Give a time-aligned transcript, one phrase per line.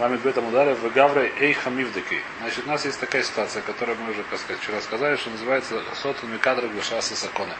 [0.00, 2.22] Ламит Бетам ударе в Гавре Эйха Мивдеки.
[2.40, 5.82] Значит, у нас есть такая ситуация, которую мы уже, как сказать, вчера сказали, что называется
[6.00, 7.54] Сотан Микадры Глашаса Сакона.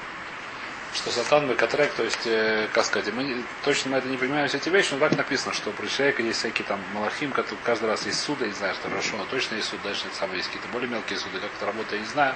[0.94, 4.56] Что Сатан Микатрек, то есть, э, как сказать, мы точно мы это не понимаем все
[4.56, 8.06] эти вещи, но так написано, что про человека есть всякие там малахим, которые каждый раз
[8.06, 10.88] есть суды, не знаю, что хорошо, но точно есть суд, дальше самые есть какие-то более
[10.88, 12.34] мелкие суды, как это работает, я не знаю.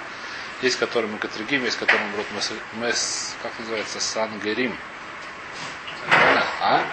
[0.61, 2.27] Есть, которые мы катригим, есть, которые наоборот
[2.75, 2.93] мы,
[3.43, 4.77] как называется, сангерим.
[6.61, 6.84] А?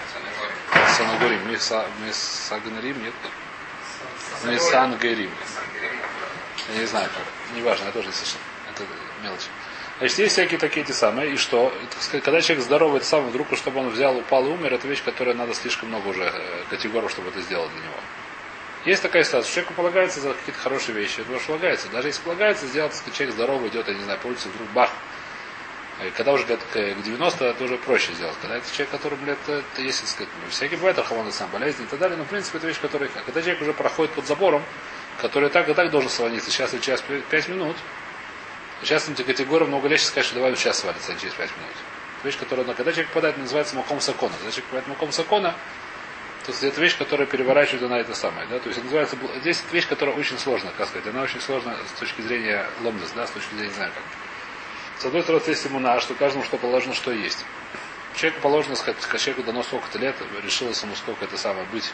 [1.02, 1.52] Санагорим.
[2.06, 3.14] Месагнарим, нет?
[4.46, 5.32] Месангерим.
[6.74, 7.58] Я не знаю как.
[7.58, 8.40] Неважно, я тоже не слышал.
[8.70, 8.84] Это
[9.24, 9.48] мелочь.
[10.00, 11.34] Значит, есть всякие такие эти самые.
[11.34, 11.74] И что?
[12.24, 15.36] когда человек здоровый, это самое, вдруг, чтобы он взял, упал и умер, это вещь, которая
[15.36, 17.98] надо слишком много уже э, категорий, чтобы это сделать для него.
[18.86, 21.88] Есть такая ситуация, человеку полагается за какие-то хорошие вещи, это полагается.
[21.90, 24.90] Даже если полагается сделать, если человек здоровый идет, я не знаю, по улице, вдруг бах,
[26.18, 28.36] когда уже к 90, это уже проще сделать.
[28.42, 31.88] Когда это человек, которому лет, это есть, сказать, ну, всякие бывают архамоны сам, болезни и
[31.88, 34.64] так далее, но в принципе это вещь, которая, когда человек уже проходит под забором,
[35.20, 37.78] который так и так должен слониться, сейчас и час 5 минут,
[38.82, 41.76] сейчас на категории много легче сказать, что давай сейчас свалится, а через 5 минут.
[42.24, 44.34] Вещь, которая, когда человек попадает, называется маком сакона.
[44.34, 45.56] Когда человек попадает маком сакона,
[46.46, 48.48] то есть это вещь, которая переворачивает на это самое.
[48.48, 48.60] Да?
[48.60, 51.08] То есть это называется, здесь вещь, которая очень сложная, как сказать.
[51.08, 54.04] Она очень сложная с точки зрения ломнес, да, с точки зрения, не знаю как.
[55.02, 57.44] С одной стороны, есть иммуна, что каждому что положено, что есть.
[58.14, 61.92] Человеку положено, сказать, человеку дано сколько-то лет, решилось ему сколько это самое быть,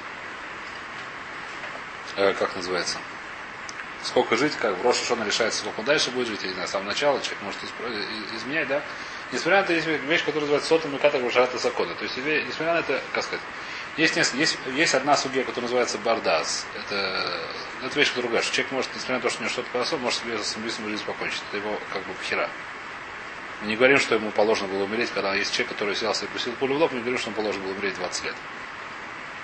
[2.17, 2.97] э, как называется,
[4.03, 6.67] сколько жить, как в Роша Шона решается, сколько он дальше будет жить, я не знаю,
[6.67, 7.59] с самого начала человек может
[8.35, 8.83] изменять, да.
[9.31, 11.95] Несмотря на это, есть вещь, которая называется сотом и катар Шарата закона.
[11.95, 13.41] То есть, несмотря на это, как сказать,
[13.95, 16.65] есть, есть, есть одна сугия, которая называется бардаз.
[16.75, 17.25] Это,
[17.85, 20.19] это вещь другая, что человек может, несмотря на то, что у него что-то хорошо, может
[20.19, 21.41] себе самоубийством жизнь покончить.
[21.47, 22.49] Это его как бы пхера.
[23.61, 26.53] Мы не говорим, что ему положено было умереть, когда есть человек, который взялся и пустил
[26.53, 28.35] пулю в лоб, мы не говорим, что ему положено было умереть 20 лет.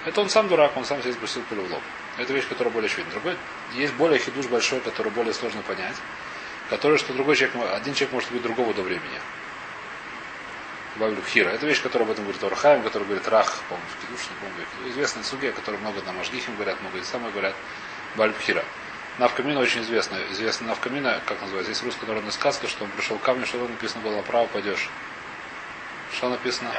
[0.06, 1.81] Это он сам дурак, он сам себе спустил пулю в лоб.
[2.17, 3.11] Это вещь, которая более очевидна.
[3.11, 3.38] Другой,
[3.73, 5.95] есть более хидуш большой, который более сложно понять,
[6.69, 9.19] который, что другой человек, один человек может быть другого до времени.
[10.96, 11.50] Добавлю хира.
[11.50, 14.91] Это вещь, которая об этом говорит Орхаем, который говорит Рах, по-моему, в Кидуш, не помню,
[14.91, 17.56] известная суге, которая много на Машгихим говорят, много и самые говорят,
[18.16, 18.63] Бальбхира.
[19.19, 20.18] Навкамина очень известна.
[20.31, 24.01] Известна Навкамина, как называется, есть русская народная сказка, что он пришел к камню, что написано
[24.01, 24.90] было, направо пойдешь.
[26.16, 26.72] Что написано?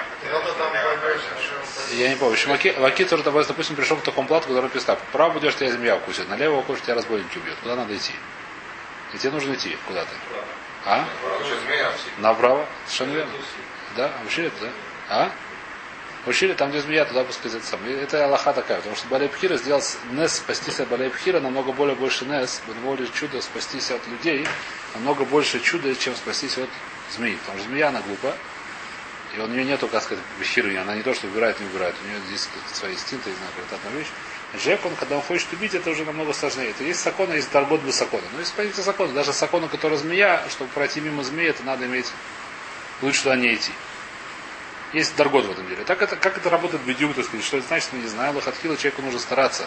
[1.97, 2.37] Я не помню.
[2.47, 6.29] Маки, Маки тоже, допустим, пришел к такому плату, который написано, право пойдешь, тебя земля укусит,
[6.29, 7.57] налево укусит, тебя разбойники убьют.
[7.63, 8.13] Куда надо идти?
[9.13, 9.77] И тебе нужно идти.
[9.87, 10.15] Куда ты?
[10.87, 11.05] А?
[12.19, 12.67] Направо?
[12.87, 13.33] Совершенно верно.
[13.97, 14.11] Да?
[14.21, 14.71] А учили это, да?
[15.09, 15.31] А?
[16.27, 17.85] Учили, там, где змея, туда пускай это сам.
[17.85, 21.95] Это Аллаха такая, потому что Балей Пхира сделал Нес спастись от Балей Пхира намного более
[21.97, 24.47] больше Нес, более чудо спастись от людей,
[24.95, 26.71] намного больше чуда, чем спастись от
[27.15, 27.37] змеи.
[27.37, 28.35] Потому что змея, она глупа,
[29.37, 32.09] и у нее нету, как сказать, Пхиры, она не то, что выбирает, не выбирает, у
[32.09, 34.09] нее здесь свои инстинкты, не знаю, как одна вещь.
[34.59, 36.71] Человек, он, когда он хочет убить, это уже намного сложнее.
[36.71, 38.23] Это есть закон, есть торгот без закона.
[38.33, 39.13] Но есть понятие закона.
[39.13, 42.07] Даже закона, который змея, чтобы пройти мимо змеи, это надо иметь,
[43.03, 43.73] лучше туда не идти.
[44.95, 45.83] Есть даргот в этом деле.
[45.85, 48.37] Так это, как это работает в бедюк, так сказать, что это значит, мы не знаем.
[48.37, 49.67] Лохатхила человеку нужно стараться.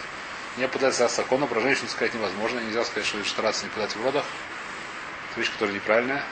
[0.56, 2.60] Не пытаться закона, про женщину сказать невозможно.
[2.60, 4.24] Нельзя сказать, что стараться не подать в родах.
[5.30, 6.24] Это вещь, которая неправильная.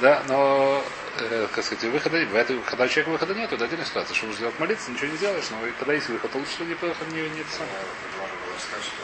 [0.00, 0.82] Да, но,
[1.18, 2.48] э, как сказать, выхода нет.
[2.64, 4.14] Когда у человека выхода нет, это отдельная ситуация.
[4.16, 5.44] Что нужно делать молиться, ничего не делаешь.
[5.50, 7.84] Но когда есть выход, то лучше не, не, не, не это самое.
[8.18, 8.94] Можно было сказать, что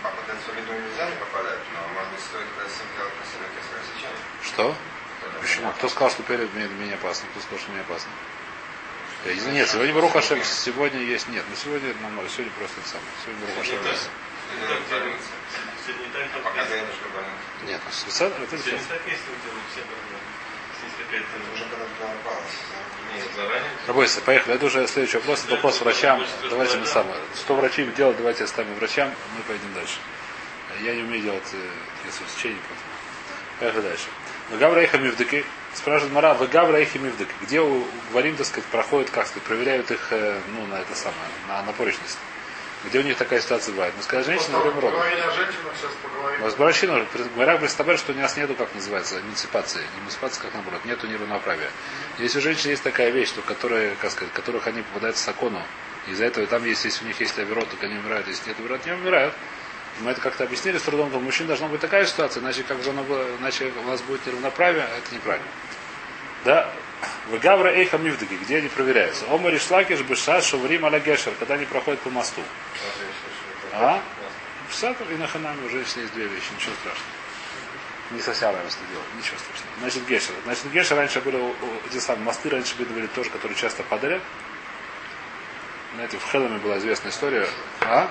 [0.00, 4.76] попадать в нельзя не попадать, но быть стоит когда всем делать на Что?
[5.64, 5.78] Почему?
[5.78, 7.26] Кто сказал, что перед менее опасно?
[7.30, 8.10] Кто сказал, что менее опасно?
[9.24, 13.08] Я, нет, сегодня Барух Ашем, сегодня есть, нет, но сегодня нормально, сегодня просто это самое.
[13.24, 14.10] Сегодня Барух Ашем есть.
[17.66, 18.78] Нет, ну специально это все.
[23.86, 24.54] Работайте, поехали.
[24.56, 25.44] Это уже следующий вопрос.
[25.44, 26.26] Это вопрос врачам.
[26.50, 27.16] Давайте мы самое.
[27.34, 29.08] Что врачи делают, давайте оставим врачам.
[29.36, 29.96] Мы пойдем дальше.
[30.82, 32.60] Я не умею делать э, сечение.
[33.60, 34.06] Поехали дальше.
[34.50, 35.44] Вегавраиха мивдыки.
[35.74, 37.32] Спрашивает Мара, Вегавраиха мивдыки.
[37.42, 41.28] Где у говорим, так сказать, проходят, как сказать, проверяют их, э, ну, на это самое,
[41.48, 42.18] на напорочность.
[42.84, 43.94] Где у них такая ситуация бывает?
[43.96, 44.96] Мы сказали, женщина, например, рода.
[46.40, 47.06] Возбращено уже.
[47.34, 49.82] Говорят, представляют, что у нас нету, как называется, эмансипации.
[50.00, 51.70] Эмансипация, как наоборот, нету неравноправия.
[52.18, 55.62] Если у женщин есть такая вещь, что, которая, как сказать, которых они попадают в закону,
[56.08, 58.84] из-за этого там есть, если у них есть оверот, так они умирают, если нет оверот,
[58.84, 59.34] не умирают.
[60.00, 62.82] Мы это как-то объяснили с трудом, что у мужчин должна быть такая ситуация, иначе как
[62.82, 65.46] же она иначе у нас будет неравноправие, а это неправильно.
[66.44, 66.70] Да?
[67.30, 69.24] В Гавра Эйха Мивдыги, где они проверяются.
[69.30, 72.42] Омари Шлакиш Беша Шуврим Аля Гешер, когда они проходят по мосту.
[73.72, 74.00] А?
[74.68, 77.10] В Сатор и на Ханаме у женщины есть две вещи, ничего страшного.
[78.10, 79.72] Не совсем равенство делать, ничего страшного.
[79.80, 80.34] Значит, Гешер.
[80.44, 81.54] Значит, Гешер раньше были,
[81.90, 84.20] эти самые мосты раньше были тоже, которые часто падали.
[85.94, 87.48] Знаете, в Хеламе была известная история.
[87.82, 88.10] А?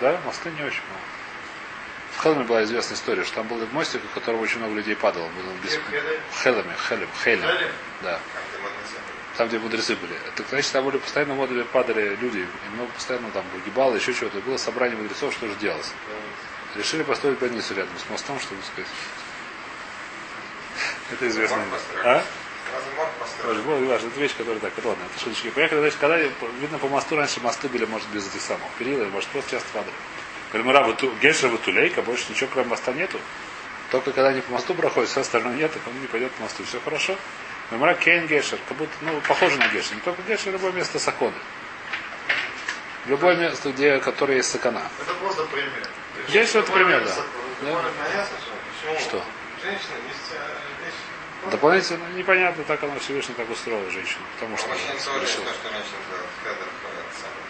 [0.00, 1.00] Да, мосты не очень много.
[2.16, 5.24] В Хеламе была известная история, что там был мостик, у которого очень много людей падало.
[5.28, 5.76] Был без...
[5.76, 7.48] В Хеламе, Хелем, Хелем.
[8.02, 8.18] Да.
[9.36, 10.14] Там, где мудрецы были.
[10.28, 14.38] Это значит, там были постоянно модули падали люди, и много постоянно там погибало, еще чего-то.
[14.38, 15.92] И было собрание мудрецов, что же делать.
[16.76, 18.90] Решили построить больницу рядом с мостом, чтобы сказать.
[21.12, 21.62] Это известно.
[22.04, 22.22] А?
[23.44, 24.08] Важно.
[24.08, 25.50] Это вещь, которая так, ладно, это шуточки.
[25.50, 29.28] Поехали, значит, когда видно по мосту раньше мосты были, может, без этих самых перил, может,
[29.30, 29.94] просто часто падали.
[30.52, 33.18] Говорим, раба Геша Ватулейка, больше ничего кроме моста нету.
[33.90, 36.64] Только когда они по мосту проходят, все остальное нет, так он не пойдет по мосту.
[36.64, 37.16] Все хорошо.
[37.70, 39.94] Мемра Кейн Гешер, как будто, ну, похоже на Гешер.
[39.94, 41.34] Не только Гешер, любое место Саконы.
[43.06, 44.82] Любое место, где, которое есть сакана.
[45.00, 45.88] Это просто пример.
[46.28, 47.14] Гешер это пример, да.
[47.62, 48.26] да.
[49.00, 49.24] Что?
[49.62, 49.94] Женщина
[51.46, 54.24] Дополнительно непонятно, так оно Всевышний так устроил женщину.
[54.34, 55.42] Потому что Очень сложно, что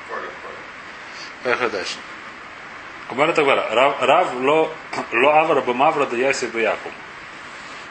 [0.08, 0.54] поле, поле.
[1.42, 1.96] Поехали дальше.
[3.08, 3.64] Кумара так говорит.
[3.72, 4.72] Рав, ло,
[5.12, 6.92] ло авра бы мавра да яси бы якум.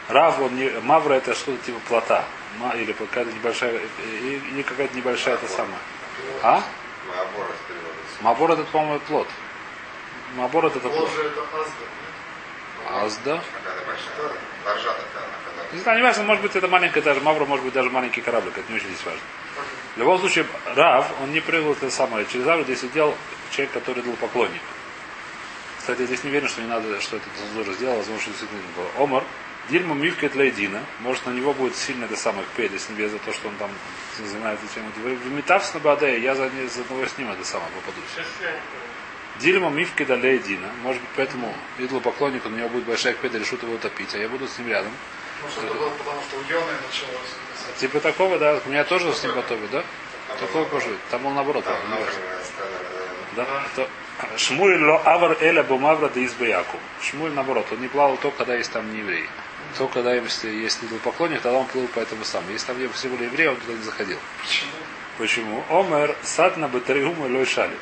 [0.08, 2.26] Рав, он не, мавра это что-то типа плота.
[2.58, 3.80] Ма, или какая-то небольшая,
[4.22, 5.78] и- или какая-то небольшая это самая.
[6.42, 6.64] А?
[8.22, 9.28] Мабор это, по-моему, плод.
[10.36, 10.94] Мабор это плод.
[10.94, 11.42] Боже, это
[12.88, 13.06] Азда.
[13.06, 13.44] Азда.
[13.64, 14.32] Какая-то большая.
[14.66, 15.28] Боржа такая,
[15.72, 18.58] Не знаю, не важно, может быть, это маленькая даже Мавра, может быть, даже маленький кораблик,
[18.58, 19.22] это не очень здесь важно.
[19.96, 20.46] В любом случае,
[20.76, 22.26] Рав, он не прыгал это самое.
[22.32, 23.16] Через Авру здесь сидел
[23.52, 24.62] человек, который был поклонник.
[25.78, 28.62] Кстати, я здесь не уверен, что не надо, что это цензура сделала, возможно, что действительно
[28.62, 29.04] не было.
[29.04, 29.24] Омар,
[29.70, 33.20] Дильма Мивка для Едина, может, на него будет сильно это самое пель, если не за
[33.20, 33.70] то, что он там
[34.18, 37.70] занимается чем то Метавс на Бадея, я за, не- за одного с ним это самое
[37.76, 38.08] не понимаю.
[39.40, 43.62] Дильма Мивки для Едина, может быть, поэтому идолу поклоннику, на него будет большая кпеда, решут
[43.64, 44.92] его утопить, а я буду с ним рядом.
[45.44, 46.44] Может, это было потому, что у
[46.88, 47.32] началось.
[47.78, 49.84] Типа такого, да, у меня тоже с ним готовят, да?
[50.40, 51.00] Такого может быть.
[51.10, 51.66] Там он наоборот,
[53.36, 53.46] Да?
[53.76, 53.90] То-
[54.38, 56.78] Шмуль ло авар эля бумавра да избаяку.
[57.02, 59.30] Шмуль наоборот, он не плавал только когда есть там не еврей.
[59.78, 62.52] Только когда если есть поклонник, тогда он плыл по этому самому.
[62.52, 64.18] Если там где все были евреи, он туда не заходил.
[64.42, 64.72] Почему?
[65.18, 65.64] Почему?
[65.70, 67.80] Омер садна батариума лой шалит.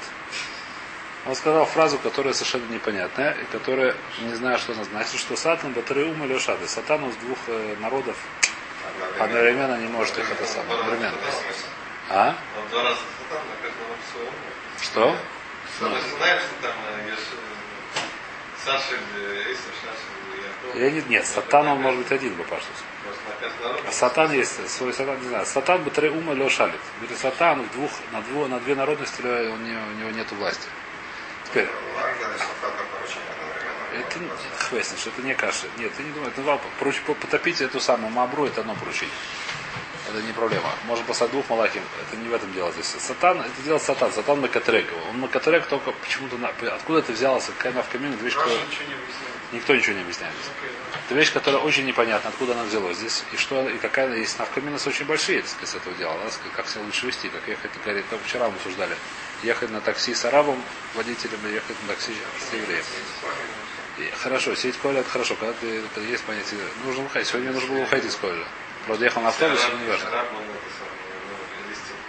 [1.28, 5.74] Он сказал фразу, которая совершенно непонятная, и которая не знаю, что она значит, что сатан
[5.74, 6.70] батариума лой шалит.
[6.70, 8.16] Сатан из двух э, народов
[9.20, 10.80] одновременно не может их это самое.
[10.80, 11.18] Одновременно.
[12.10, 12.36] А?
[12.58, 13.00] Он два раза
[14.08, 14.86] все.
[14.86, 15.18] Что?
[15.80, 15.86] Ты
[16.18, 17.10] знаешь, что там э,
[19.18, 19.60] э, или
[20.76, 20.82] или?
[20.82, 25.20] Я не, нет, сатан он может быть один бы написано А сатан есть, свой сатан,
[25.20, 25.46] не знаю.
[25.46, 26.80] Сатан бы три ума лё шалит.
[27.00, 30.70] Говорит, сатан в двух, на, дву, на две народности у него, у него нет власти.
[31.57, 31.69] Теперь,
[34.00, 34.19] это
[34.59, 35.65] хвестишь, это не каша.
[35.77, 36.42] Нет, ты не думай, это
[36.80, 39.15] поруч- по- потопить эту самую мабру, это одно поручение.
[40.09, 40.69] Это не проблема.
[40.86, 41.81] Можно послать двух малахим.
[42.07, 42.86] Это не в этом дело здесь.
[42.86, 44.12] Сатан, это делает сатан.
[44.13, 44.86] Сатан Макатрек.
[45.09, 46.38] Он Макатрек только почему-то...
[46.38, 47.45] на- Откуда это взялось?
[47.57, 48.13] Какая навкамина?
[48.13, 48.57] Это вещь, которая-.
[49.51, 50.33] Никто ничего не объясняет.
[51.07, 54.86] Это вещь, которая очень непонятна, откуда она взялась здесь, и что, и какая есть навкаминус
[54.88, 56.13] очень большие, так сказать, с этого дела.
[56.24, 58.95] да, как себя лучше вести, как ехать, говорит, как вчера мы обсуждали.
[59.44, 60.62] Ехать на такси с арабом,
[60.95, 62.84] водителем, и ехать на такси с евреем.
[64.00, 67.28] И хорошо, сеть коля это хорошо, когда ты когда есть понятие, нужно выходить.
[67.28, 68.45] Сегодня нужно было уходить из коля.
[68.86, 70.10] Правда, ехал на автобусе, но не важно.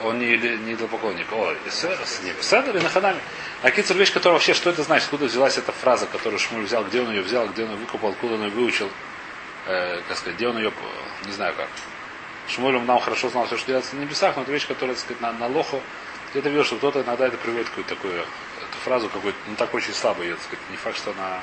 [0.01, 1.27] Он ну, не, или- не идолопоклонник.
[1.33, 3.21] О, Седер и Наханами.
[3.63, 5.07] А Кицур вещь, которая вообще, что это значит?
[5.07, 8.11] Откуда взялась эта фраза, которую Шмуль взял, где он ее взял, где он ее выкупал,
[8.11, 8.89] откуда он ее выучил,
[9.67, 10.73] э, как сказать, где он ее,
[11.27, 11.69] не знаю как.
[12.47, 15.21] Шмуль нам хорошо знал все, что делается на небесах, но это вещь, которая, так сказать,
[15.21, 15.83] на, на лоху.
[16.31, 19.95] Где-то видел, что кто-то иногда это приводит какую-то такую эту фразу, какую-то, ну так очень
[19.95, 21.41] слабо ее, так сказать, не факт, что она...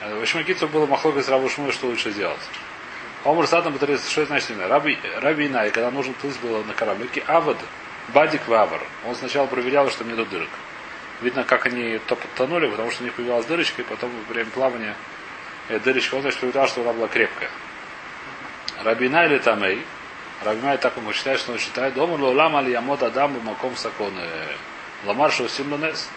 [0.00, 2.40] Э, В общем, Кицур было махлога с Рабу Шмуля, что лучше делать.
[3.24, 4.56] Омр Сатам Батарис, что это значит?
[4.68, 7.58] Раби, Раби Инай, когда нужно плыть было на кораблике, Авад,
[8.14, 8.82] Бадик Вавар.
[9.06, 10.48] Он сначала проверял, что нет дырок.
[11.20, 14.50] Видно, как они то тонули, потому что у них появилась дырочка, и потом во время
[14.50, 14.96] плавания
[15.68, 17.50] э, дырочка, он, значит, проверял, что она была крепкая.
[18.82, 19.84] Рабина или Тамей,
[20.42, 24.14] Рабина так он считает, что он считает, дома лам али ямод адам маком сакон
[25.04, 26.08] ламар шоусимлунес.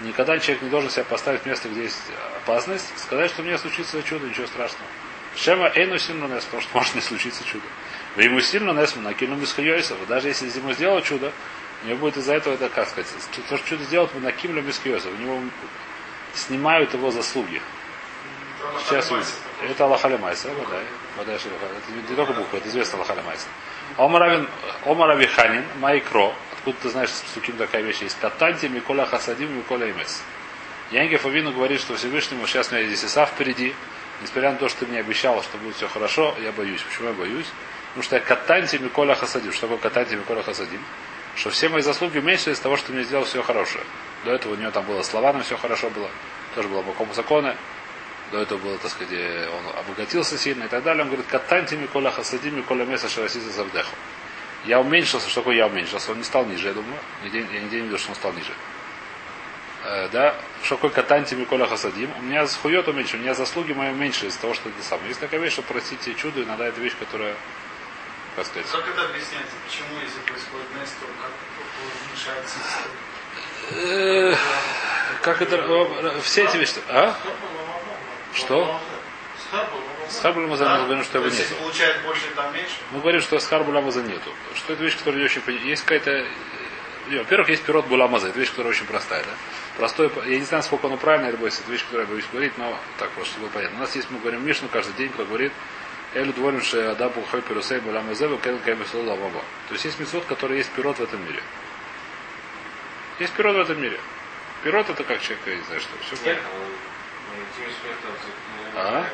[0.00, 2.00] Никогда человек не должен себя поставить в место, где есть
[2.38, 4.86] опасность, сказать, что мне случится чудо, ничего страшного.
[5.36, 7.64] Шема эйну симлунес, потому что может не случиться чудо.
[8.16, 9.98] Вы ему несму накину мискайойсов.
[10.08, 11.32] Даже если ему сделал чудо,
[11.84, 13.06] у него будет из-за этого, это как сказать,
[13.48, 15.12] то, что чудо сделать, мы накимлю мискайойсов.
[15.12, 15.40] У него
[16.34, 17.62] снимают его заслуги.
[18.84, 19.28] Сейчас увидим.
[19.68, 20.78] Это Аллахаля Майса, да,
[21.16, 23.46] вода Это не только буква, это известно Аллахаля Майса.
[23.96, 29.90] Омар Авиханин, Майкро, откуда ты знаешь, с Суким такая вещь есть, Катанти, Микола Хасадим, Микола
[29.90, 30.22] Имес.
[30.90, 33.74] Янгев Авину говорит, что Всевышнему, сейчас у меня здесь Исав впереди,
[34.22, 36.82] несмотря на то, что ты мне обещал, что будет все хорошо, я боюсь.
[36.82, 37.46] Почему я боюсь?
[37.88, 39.52] Потому что я катанти Микола Хасадим.
[39.52, 40.80] Что такое катанти Микола Хасадим?
[41.36, 43.84] Что все мои заслуги уменьшились из того, что мне сделал все хорошее.
[44.24, 46.10] До этого у нее там было слова, нам все хорошо было.
[46.54, 47.54] Тоже было по какому закону.
[48.30, 51.02] До этого было, так сказать, э, он обогатился сильно и так далее.
[51.02, 53.94] Он говорит, катанти микола хасади микола меса шарасиса завдеху.
[54.66, 56.12] Я уменьшился, что такое я уменьшился?
[56.12, 56.98] Он не стал ниже, я думаю.
[57.24, 58.52] Нигде, я нигде не видел, что он стал ниже.
[59.84, 62.10] Э, да, что такое катанти микола хасадим?
[62.18, 65.08] У меня хует уменьшил, у меня заслуги мои меньше из-за того, что это самое.
[65.08, 67.34] Есть такая вещь, что простить чудо, иногда это вещь, которая,
[68.36, 69.54] как сказать, Как это объясняется?
[69.66, 71.32] Почему, если происходит Нес, то как
[73.72, 74.36] уменьшается
[75.22, 75.56] Как это...
[75.56, 76.74] э, Все эти вещи...
[76.88, 77.16] А?
[78.34, 78.80] Что?
[80.08, 82.74] С Харбулем Маза мы говорим, что его если получает больше, там меньше?
[82.92, 84.32] Мы говорим, что с Харбуля Маза нету.
[84.54, 85.40] Что это вещь, которая не очень...
[85.40, 86.10] пони- Есть какая-то...
[86.10, 88.28] э, Во-первых, есть пирот Буламаза.
[88.28, 89.22] Это вещь, которая очень простая.
[89.24, 89.30] Да?
[89.76, 93.10] Простой, я не знаю, сколько оно правильно, это вещь, которую я боюсь говорить, но так
[93.10, 93.78] просто, чтобы было понятно.
[93.78, 95.52] У нас есть, мы говорим Мишну каждый день, кто говорит,
[96.14, 99.40] Элю дворим ше адабу хой перусей буламазеву кен каймису лаваба.
[99.68, 101.40] То есть есть мецвод, который есть пирот в этом мире.
[103.20, 103.98] Есть пирот в этом мире.
[104.64, 105.90] Пирот это как человек, я не знаю, что.
[106.16, 106.36] Все
[108.76, 109.06] А?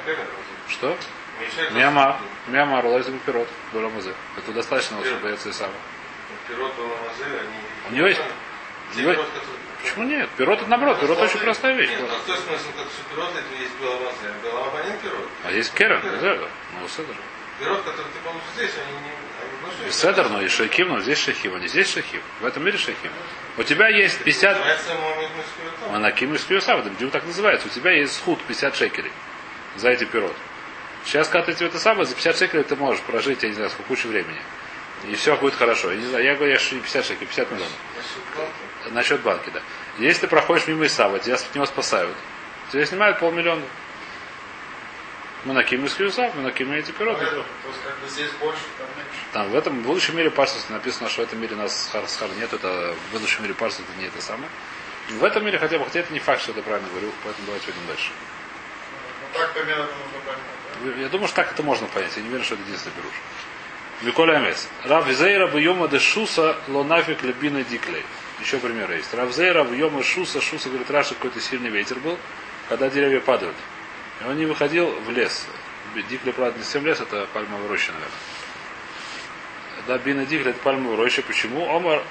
[0.68, 0.96] Что?
[1.72, 2.18] Мяма.
[2.48, 3.48] Мяма ролайза пирот.
[3.72, 4.14] Буламазе.
[4.36, 5.70] Это достаточно, чтобы бояться и сам.
[6.48, 7.90] Пирот Баламазы, они...
[7.90, 8.20] У него есть-
[8.94, 9.24] него-
[9.82, 10.28] Почему нет?
[10.36, 11.00] Пирот это наоборот.
[11.00, 11.90] Пирот очень простая вещь.
[11.90, 14.26] Нет, а в той смысле, как что пирот, это есть Баламазы.
[14.26, 15.28] А Баламазы не пирот.
[15.44, 16.48] А есть керен, знаю.
[16.80, 17.14] Ну, седр.
[17.58, 19.12] Пирот, который ты помнишь здесь, они не...
[19.76, 19.88] внутри.
[19.88, 22.20] И седр, но и шейхим, но здесь шейхим, а не здесь шейхим.
[22.40, 23.10] В этом мире шейхим.
[23.56, 24.56] У тебя есть 50...
[24.56, 25.92] Называется Муаммед Муськиотом.
[25.92, 27.68] Манаким из Киосава, это бдюк так называется.
[27.68, 29.12] У тебя есть схуд 50 шекелей
[29.76, 30.36] за эти пирот.
[31.04, 33.70] Сейчас, когда ты тебе это самое, за 50 шекелей ты можешь прожить, я не знаю,
[33.70, 34.40] сколько кучу времени.
[35.08, 35.90] И все будет хорошо.
[35.90, 37.72] Я не знаю, я говорю, я шли 50 шекелей, 50 миллионов.
[38.90, 39.60] Насчет банки, да.
[39.98, 42.14] Если ты проходишь мимо Исава, тебя с него спасают.
[42.72, 43.62] Тебя снимают полмиллиона.
[45.44, 47.18] Мы накинули Киосав, мы накинули эти пирот.
[47.18, 48.62] Поэтому, То есть, как бы здесь больше,
[49.36, 52.30] там в этом в будущем мире парсус написано, что в этом мире нас хар, хар
[52.38, 54.48] нет, это в будущем мире парсус это не это самое.
[55.10, 57.66] В этом мире хотя бы, хотя это не факт, что это правильно говорю, поэтому давайте
[57.66, 58.12] пойдем дальше.
[59.20, 60.96] Ну, так примерно нужно понять.
[60.96, 61.02] да?
[61.02, 62.16] Я думаю, что так это можно понять.
[62.16, 63.12] Я не верю, что это единственный пируш.
[64.00, 64.70] Миколя Амес.
[64.84, 68.06] Рав Зейра Йома де Шуса лонафик лебина диклей.
[68.40, 69.12] Еще пример есть.
[69.12, 70.40] Рав Зейра Йома Шуса.
[70.40, 72.18] Шуса, говорит, Раша какой-то сильный ветер был,
[72.70, 73.56] когда деревья падают.
[74.22, 75.46] И он не выходил в лес.
[76.08, 78.16] Диклей, правда, не совсем лес, это пальмовая роща, наверное.
[79.86, 81.22] Да, бина диклей это пальмовая роща.
[81.22, 81.68] Почему?
[81.70, 82.02] Омар,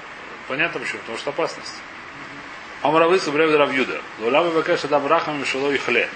[0.48, 1.74] понятно почему, потому что опасность.
[2.82, 4.01] Омар Авыцу Брев Рав Юда.
[4.20, 6.10] Лулама Бакеша дам рахам мишало и хле.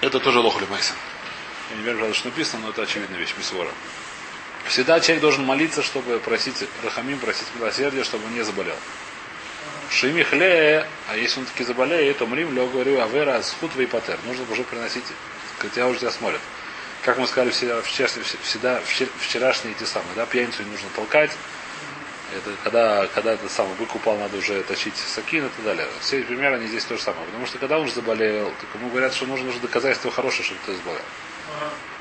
[0.00, 0.96] Это тоже лохли Майсон.
[1.70, 3.70] Я не верю, что написано, но это очевидная вещь, Мисвора.
[4.66, 8.76] Всегда человек должен молиться, чтобы просить Рахамим, просить милосердия, чтобы он не заболел.
[9.90, 14.18] Шими хле, а если он таки заболеет, то мрим, лё говорю, авера, схуд и патер.
[14.26, 15.04] Нужно уже приносить,
[15.58, 16.40] хотя уже тебя смотрят.
[17.02, 18.08] Как мы сказали всегда, вчера,
[18.42, 21.30] всегда вчер- вчерашние эти самые, да, пьяницу не нужно толкать.
[22.36, 25.88] Это когда, когда это самое выкупал, надо уже точить сакин и так далее.
[26.00, 27.24] Все эти примеры, они здесь то же самое.
[27.26, 30.60] Потому что когда он уже заболел, так ему говорят, что нужно уже доказательство хорошее, чтобы
[30.66, 31.00] ты заболел.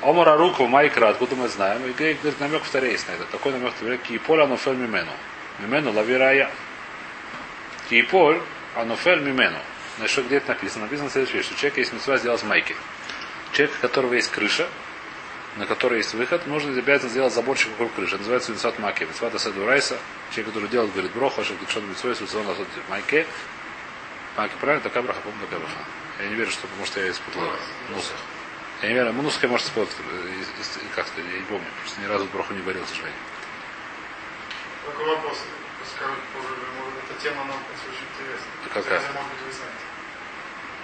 [0.02, 1.86] Омара руку майкра, откуда мы знаем.
[1.86, 3.24] И говорит, намек в Таре есть на это.
[3.26, 3.98] Такой намек в Таре.
[3.98, 5.12] Киполь анофель мимену.
[5.60, 6.52] Мимену лавирая.
[7.90, 8.42] Киполь
[8.76, 9.60] анофель мимену.
[9.98, 10.84] Значит, где это написано?
[10.84, 12.76] Написано следующая вещь, что человек есть мецва сделать майки.
[13.54, 14.68] Человек, у которого есть крыша,
[15.58, 18.14] на которой есть выход, можно обязательно сделать заборчик вокруг крыши.
[18.16, 19.04] Это называется мецват маки.
[19.04, 19.98] Мецват асаду райса.
[20.32, 23.26] Человек, который делает, говорит, броха, что что мецвой, суцон асад майке.
[24.38, 24.84] Маки, правильно?
[24.84, 25.80] Такая браха, помню, такая браха.
[26.20, 27.42] Я не верю, что потому что я испутал
[27.90, 28.18] нусах.
[28.82, 29.90] Я не верю, Мануска может спорт,
[30.96, 33.20] как сказать, я не помню, просто ни разу броху не говорил, к сожалению.
[34.86, 35.38] Такой вопрос.
[35.96, 38.46] Скажут, позже, может, эта тема нам очень интересна.
[38.72, 39.00] Какая?
[39.00, 39.86] Может быть, вы знаете.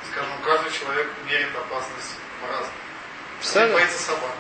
[0.09, 3.73] Скажем, каждый человек меряет опасность по-разному.
[3.73, 4.31] Боится собак.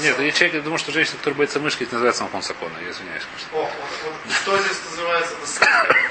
[0.00, 2.90] Нет, я человек, я думаю, что женщина, которая боится мышки, это называется махон сакона, я
[2.90, 3.58] извиняюсь, конечно.
[3.58, 3.72] О, вот,
[4.04, 5.34] вот что здесь называется,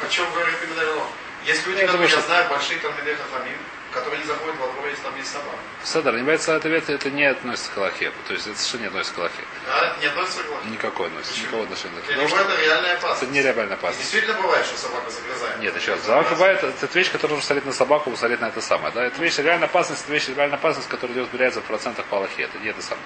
[0.03, 1.03] о чем говорит именно
[1.45, 3.57] Есть люди, которые, я знаю, большие талмидей хахамим,
[3.93, 5.57] которые не заходят во двор, если там есть собака.
[5.83, 8.11] Седар, не боится ответ, это не относится к Аллахе.
[8.27, 9.43] То есть это совершенно не относится к Аллахе.
[9.67, 9.95] Да?
[9.99, 10.67] Не относится к лоху.
[10.69, 11.93] Никакой относится, никакого отношения.
[11.95, 13.31] Для Потому него что это реальная это опасность.
[13.31, 13.97] нереально И опасно.
[14.01, 15.59] действительно бывает, что собака загрызает.
[15.59, 16.01] Нет, еще раз.
[16.03, 18.93] Собака бывает, это вещь, которая нужно смотреть на собаку, смотреть на это самое.
[18.93, 19.03] Да?
[19.05, 22.43] Это вещь, реальная опасность, это вещь, реальная опасность, которая идет измеряется в процентах по Аллахе.
[22.43, 23.05] Это не это самое.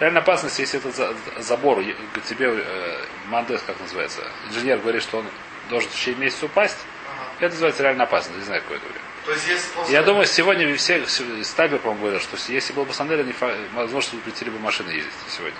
[0.00, 1.82] Реальная опасность, если это за- забор,
[2.28, 5.26] тебе э, мандес, как называется, инженер говорит, что он
[5.70, 6.76] должен в течение месяца упасть,
[7.08, 7.30] Ага.
[7.46, 8.38] это называется реальная опасность.
[8.38, 9.00] Не знаю, какое это время.
[9.48, 9.70] Есть.
[9.88, 11.04] Я думаю, сегодня все,
[11.42, 15.12] Стабер, по-моему, говорил, что если был бы Сандер, не фа- возможно, запретили бы машины ездить
[15.28, 15.58] сегодня.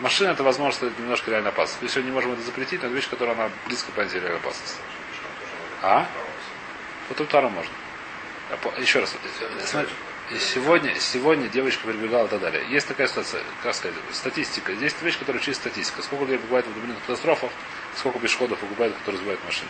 [0.00, 1.76] Машина это возможно, что это немножко реально опасно.
[1.80, 4.40] Мы сегодня не можем это запретить, но это вещь, которая она близко к понятию реальной
[4.40, 4.78] опасности.
[5.82, 6.06] А?
[7.08, 7.72] Вот Утару можно.
[8.50, 9.14] А Еще раз.
[9.64, 9.90] смотри,
[10.38, 12.64] сегодня, сегодня девочка прибегала и так далее.
[12.68, 14.74] Есть такая ситуация, как сказать, статистика.
[14.74, 16.02] Здесь вещь, которая чисто статистика.
[16.02, 17.50] Сколько людей погибает в автомобильных катастрофах,
[17.96, 19.68] сколько пешеходов погибает, которые сбивают машины.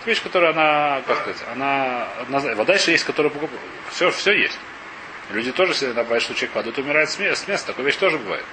[0.00, 2.56] Это вещь, которая она, как сказать, она однозначно.
[2.58, 3.60] Вода еще есть, которая покупает.
[3.90, 4.58] Все, все есть.
[5.30, 7.66] Люди тоже всегда бывает, что человек падает, умирает с места.
[7.68, 8.44] Такая вещь тоже бывает.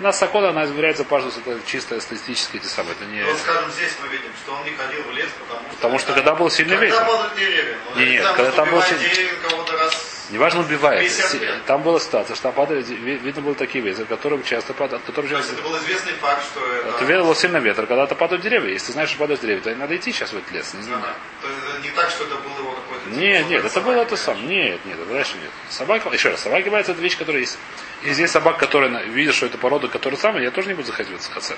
[0.00, 2.92] У нас Сакода, она измеряется, пожалуйста, это чисто статистически эти самые.
[2.94, 3.22] Это не...
[3.24, 5.74] Вот, скажем, здесь мы видим, что он не ходил в лес, потому что...
[5.76, 7.04] Потому что когда был сильный когда ветер.
[7.06, 7.76] падают деревья.
[7.92, 10.17] Он Не, говорит, нет, там, когда там был сильный- деревья, кого-то раз...
[10.30, 11.00] Неважно убивает.
[11.00, 11.64] 50 Си- лет.
[11.64, 15.06] Там была ситуация, что там падали, ви- видно было такие ветры, которые часто падают, от
[15.06, 16.88] которых То есть это был известный факт, что это...
[16.88, 18.70] Это ветер был сильный ветер, когда-то падают деревья.
[18.72, 21.02] Если ты знаешь, что падают деревья, то надо идти сейчас в этот лес, не знаю.
[21.02, 21.14] Ага.
[21.40, 23.10] То есть не так, что это был его какой-то...
[23.10, 24.46] Нет, типа, нет, это было это сам.
[24.46, 25.50] Нет, нет, это дальше нет.
[25.70, 27.58] Собака, еще раз, собака боятся, это вещь, которая есть.
[28.02, 31.12] И здесь собака, которая видит, что это порода, которая самая, я тоже не буду заходить
[31.12, 31.56] в этот хацер.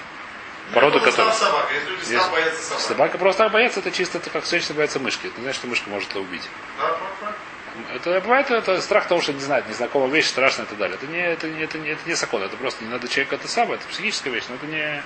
[0.69, 1.35] Ну, Порода, которая...
[1.35, 1.67] собака.
[1.75, 2.81] Если люди боятся собак.
[2.83, 5.27] Собака просто так боится, это чисто это как женщина боится мышки.
[5.27, 6.49] Это не значит, что мышка может это убить.
[6.79, 7.35] Да, да, да.
[7.95, 10.97] Это бывает это страх того, что не знает, незнакомая вещь, страшная и так далее.
[10.97, 13.49] Это не, это, не, это, не, это не закон, это просто не надо человеку это
[13.49, 15.03] самое, это психическая вещь, но это не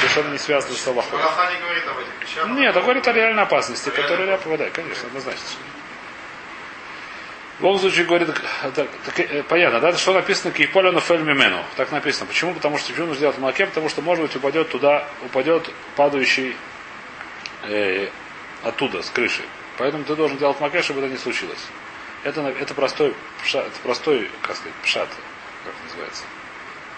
[0.00, 1.18] совершенно не связано с Аллахом.
[1.18, 2.48] Не говорит об этих вещах.
[2.48, 5.42] Нет, это говорит о реальной опасности, которая я попадаю, конечно, однозначно.
[7.58, 11.64] В любом случае говорит, это, так, э, понятно, да, что написано Кейполя Нофель Мимену.
[11.76, 12.26] Так написано.
[12.26, 12.52] Почему?
[12.52, 13.64] Потому что почему нужно делать молоке?
[13.64, 16.54] Потому что, может быть, упадет туда, упадет падающий
[17.62, 18.08] э,
[18.62, 19.42] оттуда, с крыши.
[19.78, 21.66] Поэтому ты должен делать маке, чтобы это не случилось.
[22.26, 23.14] Это, это простой,
[23.44, 25.08] пша- это простой, как сказать, пшат,
[25.64, 26.24] как называется.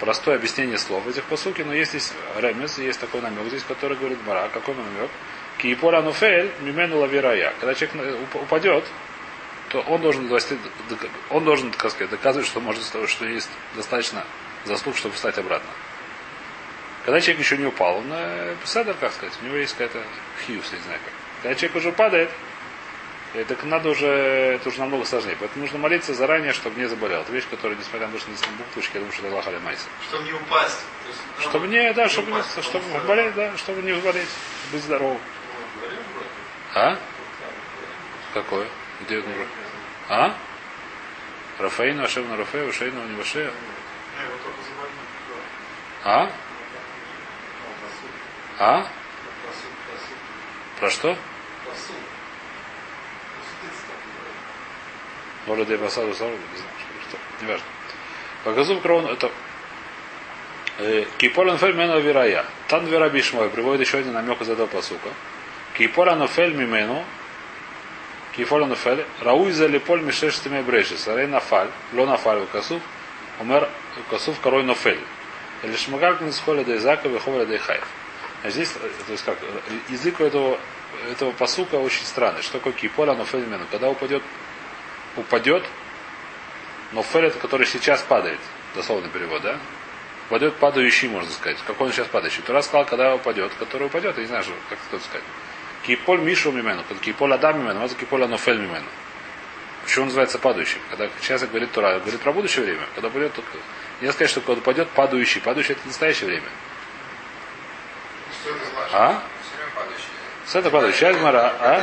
[0.01, 4.19] Простое объяснение слов этих посуки, но есть здесь ремес, есть такой намек здесь, который говорит
[4.27, 4.49] Мара.
[4.49, 5.11] Какой намек?
[5.59, 7.53] Кииполя нуфель мимену лавирая.
[7.61, 7.95] Когда человек
[8.33, 8.85] уп- упадет,
[9.69, 10.31] то он должен
[11.29, 14.25] он должен, как сказать, доказывать, что может, что есть достаточно
[14.65, 15.69] заслуг, чтобы встать обратно.
[17.05, 18.55] Когда человек еще не упал, он э,
[18.99, 20.03] как сказать, у него есть какая-то
[20.47, 21.13] хьюс, не знаю как.
[21.43, 22.31] Когда человек уже падает,
[23.35, 25.37] э, так надо уже, это уже намного сложнее.
[25.39, 27.21] Поэтому нужно молиться заранее, чтобы не заболел.
[27.23, 29.63] Это вещь, которая, несмотря на то, что не там буквочки, я думаю, что это Аллах
[29.63, 29.89] Майса.
[30.09, 30.81] Чтобы не упасть.
[31.07, 33.93] Есть, ну, Чтобы не, да, чтобы, не, упасть, чтобы потому что- болеть, да, чтобы не
[33.95, 34.29] болеть,
[34.73, 35.21] быть здоровым.
[36.75, 36.99] А?
[38.35, 38.67] Какое?
[39.01, 39.29] Где это?
[40.09, 40.35] А?
[41.59, 43.51] Рафаину, Ашем на Рафею, Шейну, не Вашею.
[44.17, 44.99] Я его только забанил.
[46.05, 46.31] А?
[48.59, 48.87] А?
[50.79, 51.17] Про что?
[55.49, 57.45] Может, я посаду сам, не знаю, что, что.
[57.45, 57.67] Неважно.
[58.45, 59.31] Показу крон это
[61.17, 62.45] Киполан фель мену вирая.
[62.69, 65.09] Тан вера бишмой приводит еще один намек из этого посука.
[65.77, 67.03] Киполан фель мимену
[68.37, 70.99] Киполан фель рауй за липоль мишештами брейши.
[70.99, 72.83] Сарей нафаль, ло нафаль касув,
[73.41, 73.71] умер
[74.11, 75.01] касув корой нофель.
[75.63, 77.89] Или шмагаль не схоля да Изака, виховля да Ихаев.
[78.45, 80.59] А здесь, э, то есть как, э, язык у этого,
[81.11, 82.43] этого посука очень странный.
[82.43, 83.65] Что такое киполя нофель мимену?
[83.73, 84.23] Когда упадет,
[85.19, 85.65] упадет,
[86.93, 88.41] нофель это который сейчас падает.
[88.75, 89.59] Дословный перевод, да?
[90.29, 91.59] Упадет падающий, можно сказать.
[91.67, 92.43] Какой он сейчас падающий?
[92.43, 95.25] Тура сказал, когда упадет, который упадет, я не знаю, как это сказать.
[95.87, 98.87] Киполь Мишу Мимену, Киполь Адам Мимену, а Киполь Анофель Мимену.
[99.85, 100.81] Почему он называется падающим?
[100.91, 102.83] Когда сейчас говорит Тура, говорит про будущее время.
[102.95, 103.43] Когда упадет, то...
[104.01, 105.41] Нельзя сказать, что когда упадет падающий.
[105.41, 106.49] Падающий это настоящее время.
[108.43, 108.95] Что это значит?
[108.95, 109.23] А?
[109.41, 110.05] Все время падающий.
[110.47, 111.23] С это падающий.
[111.23, 111.83] Мара, а?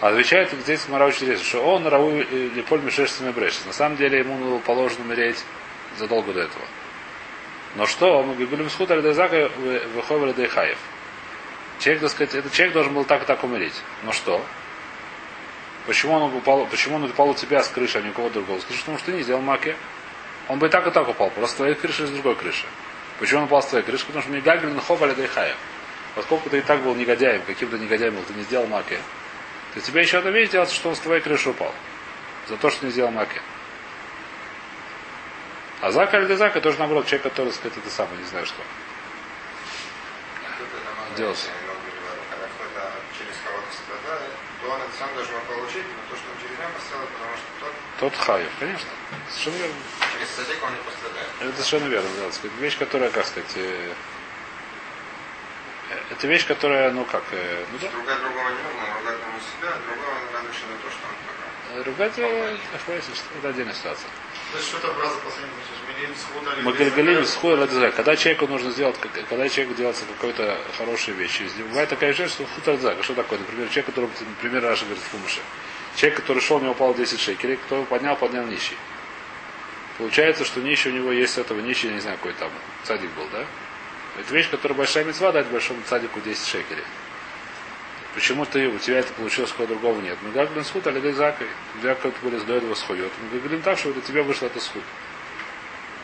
[0.00, 3.66] А Отвечает здесь Мара очень интересно, что он Рау Леполь Мишешцами Брешет.
[3.66, 5.44] На самом деле ему было положено умереть
[5.98, 6.64] задолго до этого.
[7.76, 8.22] Но что?
[8.22, 9.50] Мы говорим с хутор Дезака
[9.94, 10.78] выходили Дейхаев.
[11.80, 13.74] Человек, так сказать, этот человек должен был так и так умереть.
[14.02, 14.42] Но что?
[15.86, 18.58] Почему он упал, почему он упал у тебя с крыши, а не у кого другого?
[18.60, 19.76] Скажи, потому что ты не сделал маки.
[20.48, 22.66] Он бы и так и так упал, просто с твоей крыши и с другой крыши.
[23.18, 24.06] Почему он упал с твоей крыши?
[24.06, 25.56] Потому что не Гагрин Ховали Дейхаев.
[26.14, 28.98] Поскольку ты и так был негодяем, каким-то негодяем был, ты не сделал маки,
[29.74, 31.72] то тебе еще одна вещь делать, что он с твоей крыши упал.
[32.48, 33.40] За то, что не сделал маки.
[35.80, 38.60] А Зака или Зака тоже наоборот, человек, который, сказать, это самое, не знаю что.
[41.16, 41.48] Делался.
[48.00, 48.88] Тот Хаев, конечно.
[49.28, 49.74] Совершенно верно.
[50.14, 51.28] через садик он не пострадает.
[51.40, 52.56] Это совершенно верно, да, сказать.
[52.58, 53.92] Вещь, которая, как сказать, э,
[56.10, 59.70] это вещь, которая, ну как, э, ну да, Ругать другого не нужно, ругать ему себя,
[59.74, 61.30] а другого лишь на то, что он
[61.84, 64.08] ругать, э, что это отдельная ситуация.
[64.52, 67.94] То есть схуда или Мы говорили схуя ладзак.
[67.94, 68.96] Когда человеку нужно сделать,
[69.28, 71.40] когда человеку делается какой-то хорошая вещь.
[71.40, 73.02] Если Бывает такая вещь, что хутардзак.
[73.02, 73.38] Что такое?
[73.38, 75.40] Например, человек, который, например, Раша говорит в Хумыше.
[75.96, 78.76] Человек, который шел, у него упал 10 шекелей, кто его поднял, поднял нищий.
[79.98, 82.50] Получается, что нищий у него есть с этого нищий, я не знаю, какой там
[82.84, 83.44] цадик был, да?
[84.18, 86.84] Это вещь, которая большая мецва дать большому цадику 10 шекелей.
[88.14, 90.18] Почему ты, у тебя это получилось, у другого нет?
[90.22, 91.46] Мы говорим, схуд, а лидей закой.
[91.80, 93.12] Для кого-то были до этого схует.
[93.32, 94.82] Мы говорим так, что для тебя вышло это схуд.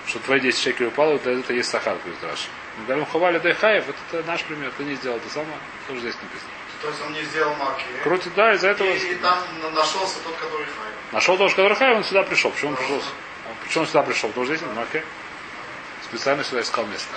[0.06, 2.46] Что твои 10 шекелей упало, это, это есть сахар, говорит Раши.
[2.78, 6.00] Мы говорим, ховали дай хаев, это, это наш пример, ты не сделал это самое, тоже
[6.00, 6.50] здесь написано.
[6.82, 7.84] То есть он не сделал марки.
[8.04, 10.92] Крутит, да, из-за этого И, и там на- нашелся тот, который хай.
[11.10, 12.52] нашел того, который хай, он сюда пришел.
[12.52, 13.02] Почему он пришел?
[13.64, 14.30] Почему он сюда пришел?
[14.30, 15.02] Что здесь он маке.
[16.08, 17.08] Специально сюда искал место.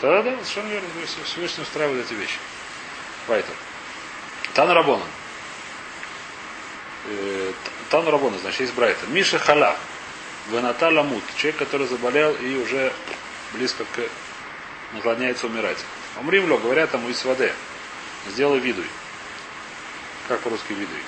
[0.00, 0.88] Да, да, совершенно верно.
[1.24, 2.38] Всевышний устраивает эти вещи.
[3.26, 3.54] Вайтер.
[4.54, 5.04] Тан Рабона.
[7.06, 7.52] Э,
[7.90, 9.06] Тан Рабона, значит, есть Брайта.
[9.06, 9.76] Миша Халя.
[10.50, 11.24] Ваната Ламут.
[11.36, 12.92] Человек, который заболел и уже
[13.52, 14.00] близко к
[14.92, 15.78] наклоняется умирать.
[16.20, 17.52] Умримло, говорят ему из воды.
[18.28, 18.86] Сделай видуй.
[20.28, 21.02] Как по-русски видуй?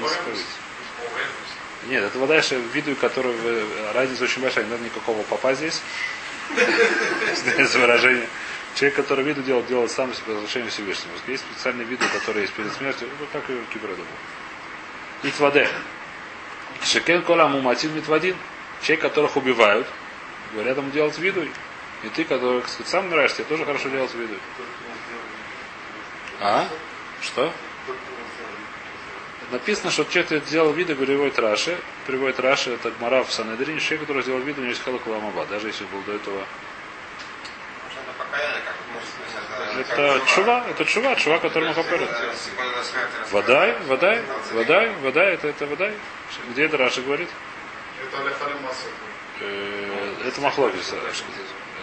[0.00, 0.65] Исправить.
[1.84, 3.34] Нет, это вода, что видуй, который
[3.92, 5.80] разница очень большая, не надо никакого попа здесь.
[7.34, 8.28] Знаете выражение.
[8.74, 11.14] Человек, который виду делает, делает сам себе по разрешению Всевышнего.
[11.26, 15.30] Есть специальные виды, которые есть перед смертью, ну, как и у Кибреда был.
[15.30, 15.68] Итваде.
[16.84, 18.36] Шекен кола муматин митвадин.
[18.82, 19.86] Человек, которых убивают,
[20.52, 21.50] говорят ему делать видуй.
[22.02, 24.38] И ты, который так сам нравишься, тебе тоже хорошо делать видуй.
[26.40, 26.68] А?
[27.22, 27.50] Что?
[29.52, 31.78] Написано, что человек сделал виду, приводит Раши.
[32.06, 33.80] Приводит Раши, это Гмара в Санедрине.
[33.80, 35.46] Человек, который сделал виду, у него есть халак ламаба.
[35.46, 36.42] Даже если был до этого
[39.78, 45.48] это чува, это чува, чува, который мы Секунду до смерти Водай, водай, водай, водай, это,
[45.48, 45.94] это водай.
[46.50, 47.28] Где это Раша говорит?
[48.04, 48.16] Это
[48.60, 48.90] Масер.
[49.40, 50.28] Э,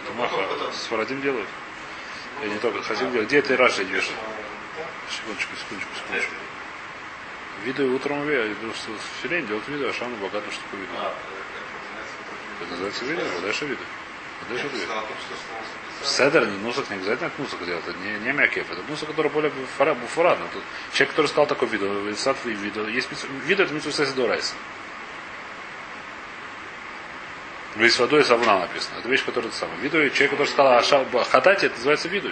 [0.02, 0.72] Это Маха.
[0.72, 1.48] С Фарадим делают.
[2.42, 3.28] Я не только Хазим делают.
[3.28, 4.10] Где это Раша идешь?
[5.10, 6.43] Секундочку, секундочку, секундочку.
[7.64, 10.92] Виду утром я иду в Филень, делают виду, а Шану богатую штуку виду.
[12.60, 13.82] Это называется виду, а дальше виду.
[14.42, 14.86] А дальше виду.
[16.02, 19.30] Седер, не нусок, не обязательно это нусок делать, это не, не мякев, это нусок, который
[19.30, 19.50] более
[19.94, 20.46] буфурадный.
[20.52, 23.08] Тут человек, который сказал такой виду, сад виду, есть
[23.46, 24.54] виду, это митсу Дорайса.
[27.76, 28.24] С водой и
[28.60, 28.98] написано.
[28.98, 29.80] Это вещь, которая это самое.
[29.80, 32.30] Виду, человек, который сказал аша, хатати, это называется виду.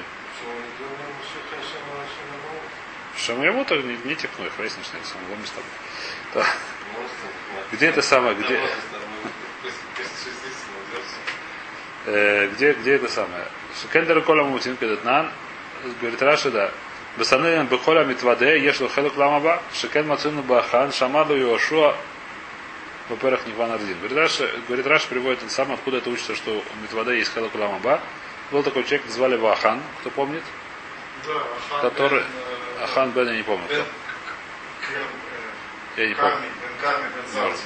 [3.25, 6.45] Шаму ему то не, не техной, хвейс начинает, сам ломис там.
[7.71, 8.61] Где это самое, где,
[12.07, 13.47] э, где, где это самое?
[13.93, 15.31] Кендер кола мутин кедетнан,
[16.01, 16.71] говорит Раша, да.
[17.17, 21.95] Басанелен бехоля митваде, ешло хелук ламаба, шекен мацуну бахан, шамаду Йошуа,
[23.09, 23.99] во-первых, не Ардин.
[23.99, 27.55] Говорит Раша, говорит Раша приводит это самое, откуда это учится, что у митваде есть хелук
[27.55, 28.01] ламаба.
[28.51, 30.43] Был такой человек, звали его Ахан, кто помнит?
[31.27, 31.35] Да,
[31.71, 33.65] Ахан Который, э, Ахан Бен, я не помню.
[33.67, 33.75] кто.
[33.75, 35.07] Крем,
[35.97, 37.57] Я э, не помню.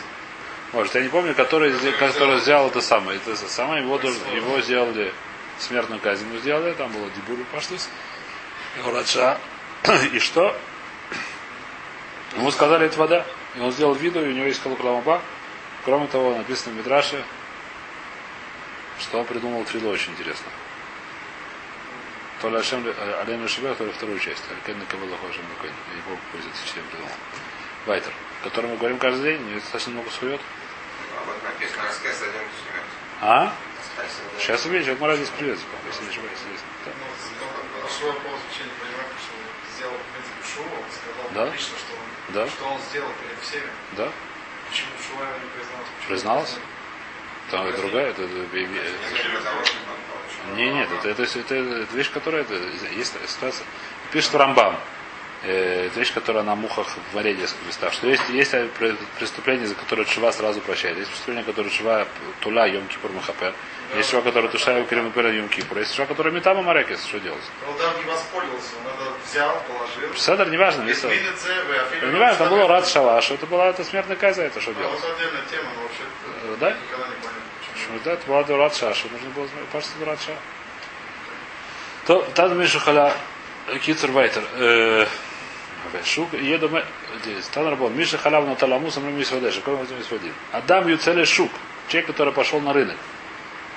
[0.73, 0.95] Может.
[0.95, 3.19] Я не помню, который, который сделал это самое.
[3.19, 5.13] Это самое, его, его сделали
[5.59, 7.89] смертную казнь ему сделали, там было дебюру пошлись.
[8.85, 9.39] Радша.
[10.13, 10.57] И что?
[12.35, 13.25] Ему сказали, это вода.
[13.55, 15.23] И он сделал виду, и у него есть калукламаба.
[15.85, 17.25] Кроме того, написано в Мидраше,
[19.01, 20.47] что он придумал фило очень интересно.
[22.41, 24.43] То ли Ашем Ален Рашибех, то ли вторую часть.
[24.67, 27.13] Кен Кавелла Хошем Я не помню, какой из этих четырех придумал.
[27.87, 30.41] Вайтер, о котором мы говорим каждый день, у него достаточно много сует.
[33.21, 33.47] А.
[33.47, 33.53] А?
[34.39, 36.39] Сейчас увидишь, вот Мара здесь привет, если не ошибаюсь.
[36.39, 36.61] здесь.
[36.85, 36.93] Да.
[37.01, 37.07] Ну,
[38.67, 39.33] не понимаю, что
[39.75, 41.47] сделал, в принципе, он сказал Да.
[41.47, 42.49] публично, что он, Да.
[42.51, 43.71] что он сделал перед всеми.
[43.93, 44.13] Да?
[44.69, 45.89] Почему Шува не призналась?
[45.97, 46.57] Почему Призналась?
[47.47, 48.57] Не Там это другая, это, это-
[50.57, 50.65] Не.
[50.65, 52.55] Не, нет, это, это, это, это вещь, которая это,
[52.97, 53.67] есть ситуация.
[54.13, 54.77] Пишет в Рамбам.
[55.43, 57.93] Э, это вещь, которая на мухах в варенье несколько местах.
[57.93, 60.97] Что есть, есть пре- преступление, за которое Чува сразу прощает.
[60.97, 62.07] Есть преступление, которое Чува
[62.41, 63.53] Тула, Йом Кипур Махапер.
[63.97, 65.79] Есть Чува, который Туша Крем Пера Йом Кипур.
[65.79, 67.05] Есть Чува, который Метама Марекес.
[67.05, 67.43] Что делать?
[67.69, 70.15] Он даже не воспользовался, он это взял, положил.
[70.17, 70.85] Седер, неважно.
[70.85, 72.51] Афилируете Неважно, там штаны.
[72.51, 75.01] было Рад Шалаш, это была это смертная казнь, это что А делать?
[75.01, 76.03] вот отдельная тема, вообще
[76.45, 76.71] Э, да?
[76.71, 77.15] никогда не
[77.87, 77.99] почему.
[77.99, 80.33] Почему да, это была Дурат Шаша, нужно было знать, пашется Дурат Ша.
[82.07, 83.13] То, там Миша Халя,
[83.83, 85.07] Кицер Вайтер, э,
[86.05, 86.85] Шук, еду мы,
[87.23, 90.33] здесь, там работал, Миша Халяв на Таламу, сам Миша Вадеша, какой возьмем один.
[90.53, 91.51] Адам Юцеле Шук,
[91.89, 92.97] человек, который пошел на рынок.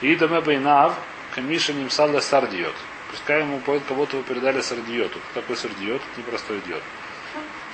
[0.01, 0.93] И доме Байнав,
[1.35, 2.73] Камиша Нимсалля Сардиот.
[3.11, 5.19] Пускай ему поет, кого-то его передали сардиоту.
[5.31, 6.01] Кто такой сардиот?
[6.17, 6.83] Непростой идиот.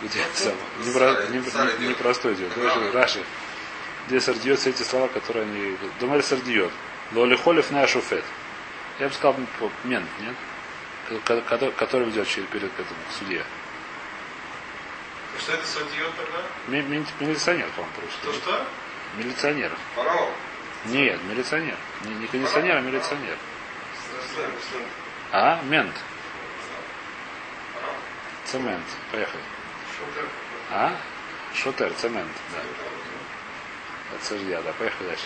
[0.01, 0.57] Где это самое?
[0.83, 2.51] Непро- не- не- Непростой идиот.
[2.93, 3.23] Раши.
[4.07, 5.77] Где сардиот, все эти слова, которые они...
[5.99, 6.71] Думали сардиот.
[7.13, 8.23] Лолихолев на шуфет.
[8.99, 9.35] Я бы сказал,
[9.83, 10.35] мент, нет?
[11.25, 13.43] Ко- ко- Который ведет через- перед этим к судье.
[15.39, 16.39] Что это судьет тогда?
[16.67, 18.41] Ми- ми- Милиционер, по-моему, То просто.
[18.41, 18.65] что?
[19.17, 19.71] Милиционер.
[19.95, 20.29] Фараон.
[20.85, 21.75] Нет, милиционер.
[22.03, 23.37] Не, не кондиционер, а милиционер.
[25.31, 25.59] А?
[25.63, 25.95] Мент.
[28.45, 28.83] Цемент.
[29.11, 29.41] Поехали.
[29.97, 30.29] Шутер.
[30.71, 30.95] А?
[31.53, 32.59] Шутер, цемент, да.
[34.21, 34.71] Сырья, да.
[34.73, 35.25] Поехали дальше.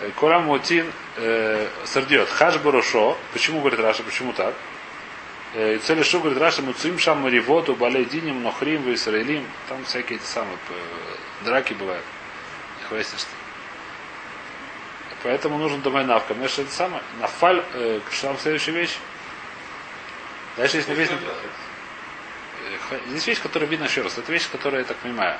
[0.00, 2.28] Э, Курам Мутин э, сырдет.
[2.28, 3.16] Хаш Барушо.
[3.32, 4.54] Почему, говорит Раша, почему так?
[5.54, 9.46] Э, Цели Шу, говорит Раша, Муцим Шам Маривоту, Балейдиним, Нохрим, в Израилим.
[9.68, 12.04] Там всякие эти самые э, драки бывают.
[12.88, 13.26] Хвастишься.
[15.22, 16.34] Поэтому нужен домой навка.
[16.34, 17.02] Знаешь, это самое.
[17.20, 18.96] Нафаль, э, что там следующая вещь?
[20.56, 21.18] Дальше есть написано.
[22.90, 24.16] Э, Есть вещь, которая видно еще раз.
[24.18, 25.38] Это вещь, которая, я так понимаю.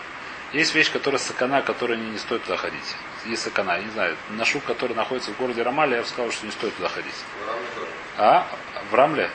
[0.53, 2.97] Есть вещь, которая сакана, которая не, не стоит туда ходить.
[3.25, 4.17] Есть сакана, я не знаю.
[4.31, 7.15] Нашу, который находится в городе Рамале, я бы сказал, что не стоит туда ходить.
[7.15, 8.21] В.
[8.21, 8.47] А?
[8.91, 9.31] В Рамле?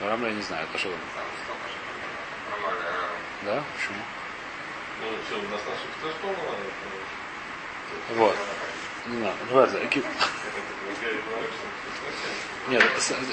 [0.00, 0.66] В Рамле я не знаю.
[0.68, 0.98] Это что там?
[2.50, 2.84] Нормально.
[3.42, 3.64] Да?
[3.76, 3.98] Почему?
[5.00, 6.32] Ну, что, у нас тоже?
[8.14, 8.36] Вот.
[9.06, 10.02] Не ладно, ки-
[12.68, 12.82] Нет,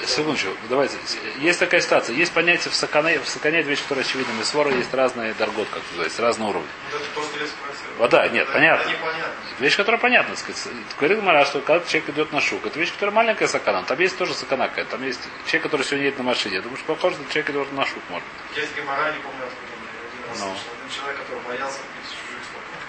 [0.07, 0.97] секундочку, давайте.
[1.37, 2.15] Есть такая ситуация.
[2.15, 4.31] Есть понятие в сакане, в сакане это вещь, которая очевидна.
[4.33, 6.67] Мисвора есть разные даргот, как называется, разные уровни.
[6.89, 7.53] Спросил.
[7.99, 8.81] Вода, нет, Это- понятно.
[8.81, 9.33] Это непонятно.
[9.59, 10.67] Вещь, которая понятна, сказать.
[10.97, 13.83] Говорит Мара, что когда человек идет на шук, это вещь, которая маленькая сакана.
[13.83, 14.91] Там есть тоже сакана какая-то.
[14.91, 16.55] Там есть человек, который сегодня едет на машине.
[16.55, 18.27] Я думаю, что похоже, что человек идет на шук, может.
[18.55, 19.71] Есть гемора, не помню, откуда
[20.09, 20.45] один раз Ну.
[20.47, 22.83] Один человек, который боялся пить чужих стаканов.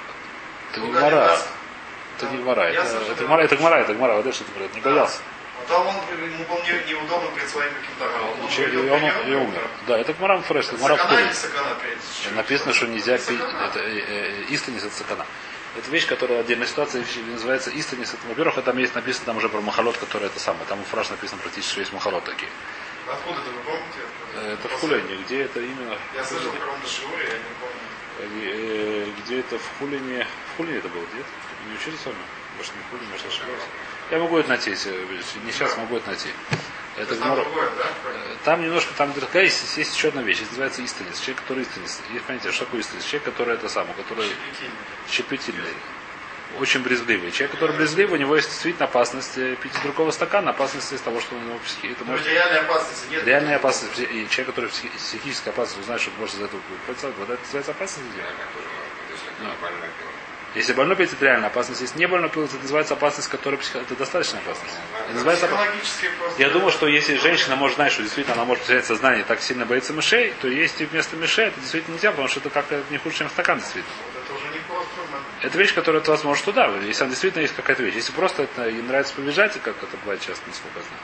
[0.72, 1.26] Это Ну, не один гмара.
[1.28, 1.48] раз-
[2.26, 2.62] Это не гмара.
[2.62, 3.24] Это, это да.
[3.24, 4.14] гмара, это гмара, это гмара.
[4.14, 4.74] Вот это что ты говоришь.
[4.74, 5.18] Не боялся.
[5.60, 8.30] А там он, ему было не- неудобно перед своим каким-то равом.
[8.40, 9.68] Он он, «Примерно и умер.
[9.86, 10.96] Да, это гмара Мфреш, это гмара
[12.34, 13.40] Написано, что нельзя пить.
[13.40, 15.26] Это э, э, истинис это сакана.
[15.76, 18.12] Это вещь, которая отдельная ситуация называется истинис.
[18.14, 20.64] Это, во-первых, там есть написано там уже про махалот, который это самое.
[20.66, 22.50] Там у фраж написано практически, что есть махалот такие.
[23.06, 23.98] Откуда это вы помните?
[24.34, 25.96] Э, Это в Хулине, где это именно.
[26.14, 27.90] Я слышал каком-то шиуре, я не помню.
[28.20, 30.26] Э, Где это в Хулине.
[30.52, 31.26] В Хулине это было, нет?
[31.68, 32.18] Не учили с вами?
[32.56, 33.62] Может, не Хулине, может, ошибаюсь.
[34.10, 34.90] Я могу это найти, если
[35.44, 36.28] не сейчас могу это найти.
[36.96, 37.22] То Это есть
[38.44, 41.20] там немножко, там другая есть, есть еще одна вещь, это называется истинец.
[41.20, 42.00] Человек, который истинец.
[42.12, 43.04] Есть понятие, что такое истинец?
[43.04, 44.28] Человек, который это самое, который
[45.08, 45.74] Щепетильный.
[46.58, 47.30] Очень брезгливый.
[47.30, 51.00] Человек, который брезгливый, у него есть действительно опасность э, пить из другого стакана, опасность из
[51.00, 51.92] того, что у него психи.
[51.92, 53.24] Это может ведь реальной опасности нет.
[53.24, 53.98] реальная опасность.
[54.00, 57.16] И человек, который психи- психическая опасность, узнает, что может этого представить.
[57.18, 58.08] Вот это называется опасность.
[58.10, 58.16] или
[59.46, 59.54] нет?
[60.54, 60.72] Если больной пил.
[60.72, 61.80] Если больной пить, это реальная опасность.
[61.80, 63.78] Если не больной пил, это называется опасность, которая психо...
[63.78, 64.74] это достаточная опасность.
[65.04, 66.02] Это называется опасность.
[66.38, 69.40] Я думаю, что если женщина может знать, что действительно она может потерять сознание и так
[69.40, 72.98] сильно боится мышей, то есть вместо мышей это действительно нельзя, потому что это как-то не
[72.98, 73.94] хуже, чем стакан действительно.
[74.24, 75.26] Это уже не просто момент.
[75.42, 76.66] Это вещь, которая от вас может туда.
[76.84, 77.94] Если она действительно есть какая-то вещь.
[77.94, 81.02] Если просто это ей нравится побежать, как это бывает часто, насколько я знаю.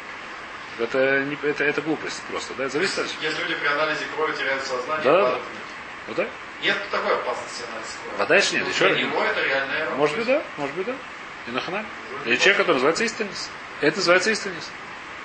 [0.79, 2.69] Это, не, это, это глупость просто, да?
[2.69, 3.07] Зависит от...
[3.23, 5.05] Есть люди при анализе крови теряют сознание.
[5.05, 5.43] Да, да, падают.
[6.09, 6.27] Вот да?
[6.67, 8.19] Нет такой опасности анализа.
[8.19, 8.69] Вода еще нет.
[8.69, 10.43] Еще Для него это реальная Может быть, да.
[10.57, 10.95] Может быть, да.
[11.47, 11.87] И нахана.
[12.25, 13.51] Или человек, который называется истинность.
[13.81, 14.71] Это называется истинность.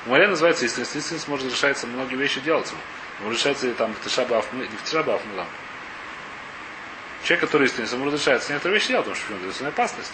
[0.06, 0.96] В море называется истинность.
[0.96, 2.70] Истинность может решаться многие вещи делать.
[2.70, 2.80] ему.
[3.22, 5.48] Может решается и там в Тишабаф, не в Тишабаф, ну там.
[7.24, 9.50] Человек, который истинность, ему разрешается некоторые вещи делать, потому что почему?
[9.50, 10.14] это опасность.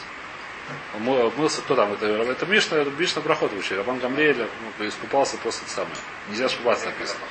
[0.95, 3.77] Он мылся, кто там, это, это Мишна, это Мишна проход учили.
[3.77, 4.47] Рабан Гамлеэль
[4.79, 5.95] ну, искупался после самое.
[6.29, 7.21] Нельзя искупаться написано.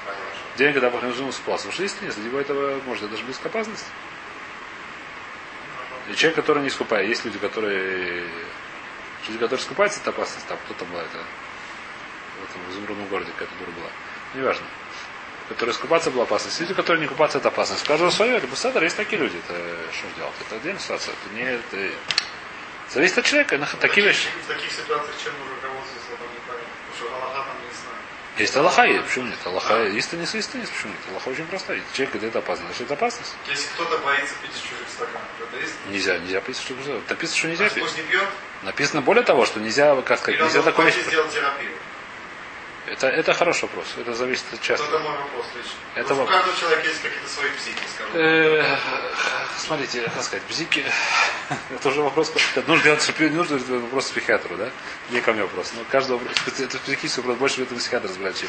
[0.56, 1.64] День, когда искупался.
[1.64, 3.86] Потому что истинность, для него этого может это даже близко опасность.
[6.10, 7.08] И человек, который не искупает.
[7.08, 8.22] Есть люди, которые...
[9.26, 10.46] Люди, которые искупаются, это опасность.
[10.46, 11.18] Там кто там была это...
[11.18, 13.90] В этом в изумрудном городе какая-то дура была.
[14.34, 14.66] Неважно.
[15.48, 16.60] Которые искупаться была опасность.
[16.60, 17.84] Люди, которые не купаться, это опасность.
[17.84, 18.38] У каждого свое.
[18.38, 19.36] Либо садер, есть такие люди.
[19.38, 19.58] Это
[19.92, 20.34] что ж делать?
[20.46, 21.14] Это отдельная ситуация.
[21.14, 21.42] Это не...
[21.42, 21.94] Это...
[22.88, 23.58] Зависит от человека.
[23.58, 24.28] На- Такие вещи.
[24.44, 26.68] В таких ситуациях чем нужно руководствоваться, непонятно.
[26.92, 27.50] Потому что Аллаха.
[28.38, 29.04] Есть Аллаха, есть.
[29.06, 29.38] почему нет?
[29.46, 31.00] Аллаха, истинность, истинность, почему нет?
[31.10, 31.80] Аллаха очень простая.
[31.94, 33.32] Человек говорит, это опасно, значит это опасность.
[33.48, 35.74] Если кто-то боится пить из чужих стаканов, это есть?
[35.88, 36.74] Нельзя, нельзя пить, что
[37.08, 37.96] написано, что нельзя А пить.
[37.96, 38.28] не пьет,
[38.62, 41.06] Написано более того, что нельзя, как сказать, или нельзя пойти вещь.
[41.08, 41.72] сделать терапию.
[42.86, 43.86] Это, это хороший вопрос.
[43.98, 44.86] Это зависит от часто.
[44.86, 45.72] это мой вопрос лично.
[45.96, 46.28] Это что вопрос.
[46.28, 48.16] у каждого человека есть какие-то свои психи, скажем.
[48.16, 48.78] Э,
[49.58, 50.84] Смотрите, как сказать, бзики,
[51.74, 54.70] это уже вопрос, это нужно делать, не нужно это вопрос психиатру, да?
[55.10, 55.72] Не ко мне вопрос.
[55.74, 58.48] Но каждый вопрос, это психический вопрос, больше в этом психиатр разбирать, чем.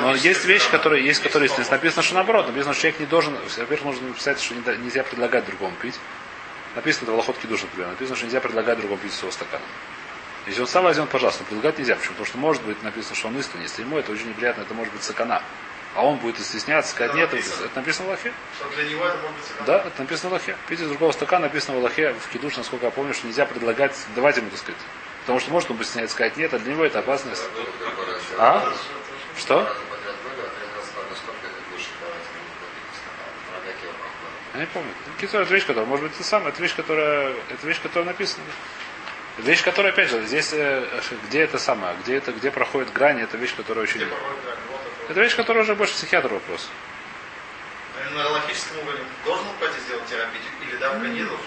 [0.00, 1.70] Но есть вещи, которые, есть, которые Есть.
[1.70, 2.46] Написано, что наоборот.
[2.48, 5.98] Написано, что человек не должен, во-первых, нужно написать, что нельзя предлагать другому пить.
[6.74, 7.88] Написано, это в Аллахотке душ, например.
[7.88, 9.64] Написано, что нельзя предлагать другому пить своего стакана.
[10.50, 11.94] Если он сам возьмет, пожалуйста, предлагать нельзя.
[11.94, 12.14] Почему?
[12.14, 13.62] Потому что может быть написано, что он истинный.
[13.62, 15.44] Если ему это очень неприятно, это может быть сакана.
[15.94, 17.66] А он будет и стесняться, сказать, нет, это, написано.
[17.66, 18.18] это написано в.
[18.56, 19.66] Что для него это может быть сакана.
[19.66, 20.56] Да, это написано в Аллахе.
[20.66, 23.96] Пить из другого стакана написано в Аллахе, в Кидуш, насколько я помню, что нельзя предлагать,
[24.16, 24.80] давать ему, так сказать.
[25.20, 27.44] Потому что может он бы стесняется сказать нет, а для него это опасность.
[28.36, 28.72] А?
[29.38, 29.72] Что?
[34.54, 34.90] Я не помню.
[35.20, 38.42] Кицур, это вещь, которая, может быть, это самое, это вещь, которая, это вещь, которая написана.
[39.38, 40.86] Вещь, которая, опять же, здесь, э,
[41.28, 44.02] где это самое, где это, где проходит грань, это вещь, которая очень...
[45.08, 45.20] Это.
[45.20, 46.68] Вещь, которая уже больше психиатр вопрос.
[48.12, 51.46] На логическом уровне должен пойти сделать терапию или давка не должен?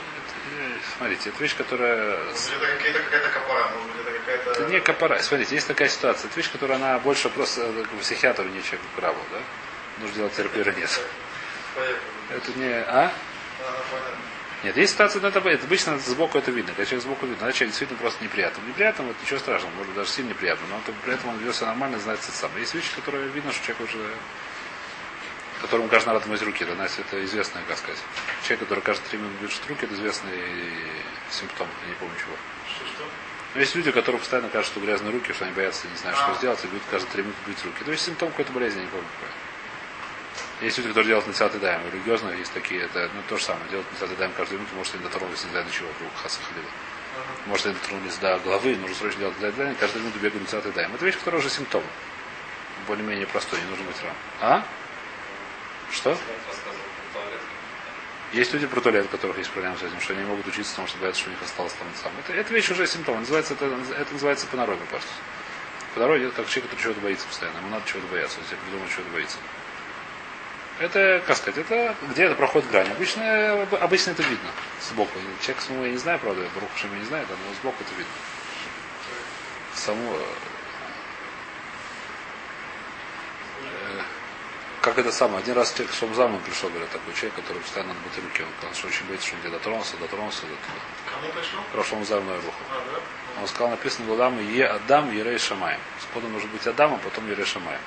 [0.60, 2.24] Э, Смотрите, это вещь, которая...
[2.24, 4.52] Может быть, это какая-то копора, может быть, это какая-то...
[4.52, 5.20] Это не копора.
[5.22, 6.30] Смотрите, есть такая ситуация.
[6.30, 9.40] Это вещь, которая она больше просто э, к психиатру, не человеку к рабу, да?
[10.00, 11.02] Нужно делать терапию или нет.
[12.30, 12.74] Это не...
[12.74, 13.12] А?
[13.62, 14.18] Ага, понятно.
[14.64, 16.72] Нет, есть ситуация, но это, это обычно сбоку это видно.
[16.72, 18.62] Когда человек сбоку видно, значит человек действительно просто неприятно.
[18.66, 21.68] Неприятно, вот ничего страшного, может даже сильно неприятно, но он, при этом он ведет себя
[21.68, 22.52] нормально, знает это сам.
[22.58, 24.10] Есть вещи, которые видно, что человек уже
[25.64, 26.66] которому каждый надо мыть руки.
[26.66, 28.00] Для нас это известная, как сказать.
[28.44, 30.40] Человек, который каждые три минуты бежит руки, это известный
[31.32, 32.36] симптом, я не помню чего.
[32.68, 33.04] Что-что?
[33.56, 36.32] Но есть люди, которые постоянно кажут, что грязные руки, что они боятся, не знают, что
[36.32, 36.36] А.
[36.36, 37.84] сделать, и будут каждые три минуты бить руки.
[37.84, 39.30] То есть симптом какой-то болезни, я не помню какой.
[40.64, 41.82] Есть люди, которые делают на даем.
[41.92, 43.70] Религиозно есть такие, это ну, то же самое.
[43.70, 46.72] Делают на даем каждую минуту, может, они дотронулись, не знаю, до чего вдруг, хаса халила.
[47.48, 50.96] Может, они дотронулись до головы, нужно срочно делать даем, каждую минуту бегают на даем.
[50.96, 51.84] Это вещь, которая уже симптом.
[52.88, 54.16] Более-менее простой, не нужно быть рам.
[54.40, 54.66] А?
[55.92, 56.18] Что?
[58.32, 60.72] Есть люди про туалет, у которых есть проблемы с этим, что они не могут учиться,
[60.72, 62.12] потому что боятся, что у них осталось там сам.
[62.20, 63.20] Это, это вещь уже симптом.
[63.20, 65.10] Называется, это, это называется панороме просто.
[65.94, 67.58] Панороме это как человек, который чего-то боится постоянно.
[67.58, 68.38] Ему надо чего-то бояться.
[68.48, 69.38] Себе придумал чего-то боится.
[70.80, 72.92] Это, как сказать, это где это проходит грань.
[72.92, 74.50] Обычно, обычно это видно
[74.82, 75.18] сбоку.
[75.42, 78.12] Человек самого я не знаю, правда, Брух я не знает, но сбоку это видно.
[79.76, 80.20] Само, э,
[84.82, 88.18] как это самое, один раз человек к Шомзаму пришел, говорят, такой человек, который постоянно мыть
[88.24, 88.44] руки.
[88.44, 90.58] Он сказал, что очень боится, что он где дотронулся, дотронулся до туда.
[91.10, 91.60] Кому пришел?
[91.72, 92.64] Прошел Заму Руху.
[92.72, 92.84] А?
[93.42, 95.80] Он сказал, написано в Адам, Е Адам, Ерей Шамаем.
[96.02, 97.82] Сходу нужно быть Адамом, потом Ерей Шамаем.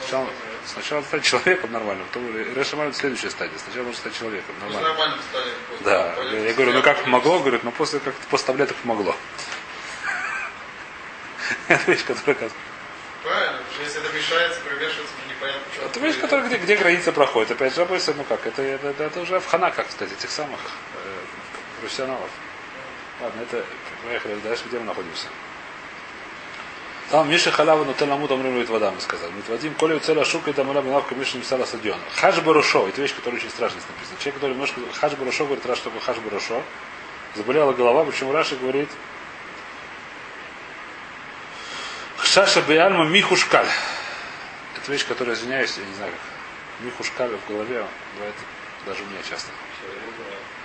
[0.00, 0.28] Сначала,
[0.66, 3.58] сначала стать человеком нормальным, потом это следующая стадия.
[3.58, 5.18] Сначала нужно стать человеком Ну, нормальным.
[5.30, 5.50] стали.
[5.80, 6.46] Да, туалета.
[6.48, 9.14] я говорю, ну как помогло, говорит, ну после как после таблеток помогло.
[11.68, 12.52] Это вещь, которая как-
[13.22, 15.82] Правильно, потому что если это мешается, примешивается, то непонятно, что.
[15.84, 17.50] Это вещь, которая где, где граница проходит.
[17.50, 20.58] Опять же, обычно, ну как, это, это, это, это уже вхана, как сказать, этих самых
[20.94, 22.30] э, профессионалов.
[23.20, 23.62] Ладно, это
[24.06, 25.26] поехали дальше, где мы находимся.
[27.10, 29.32] Там Миша Халава но Теламу там рымлюет вода, мы сказали.
[29.32, 31.98] Мы Вадим Коля Уцеля Шука и Дамуля Минавка Миша Мисала Стадион.
[32.14, 34.18] Хадж Барушо, это вещь, которая очень страшно здесь написана.
[34.20, 36.62] Человек, который немножко Хадж Барушо говорит, раз, что такое Хадж Барушо.
[37.34, 38.88] Заболела голова, почему Раши говорит
[42.22, 43.66] Шаша Беальма Михушкаль.
[44.76, 46.86] Это вещь, которая, извиняюсь, я не знаю как.
[46.86, 48.34] Михушкаль в голове бывает
[48.86, 49.50] даже у меня часто.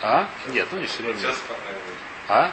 [0.04, 0.30] А?
[0.50, 1.18] Нет, ну не все время.
[2.28, 2.52] А?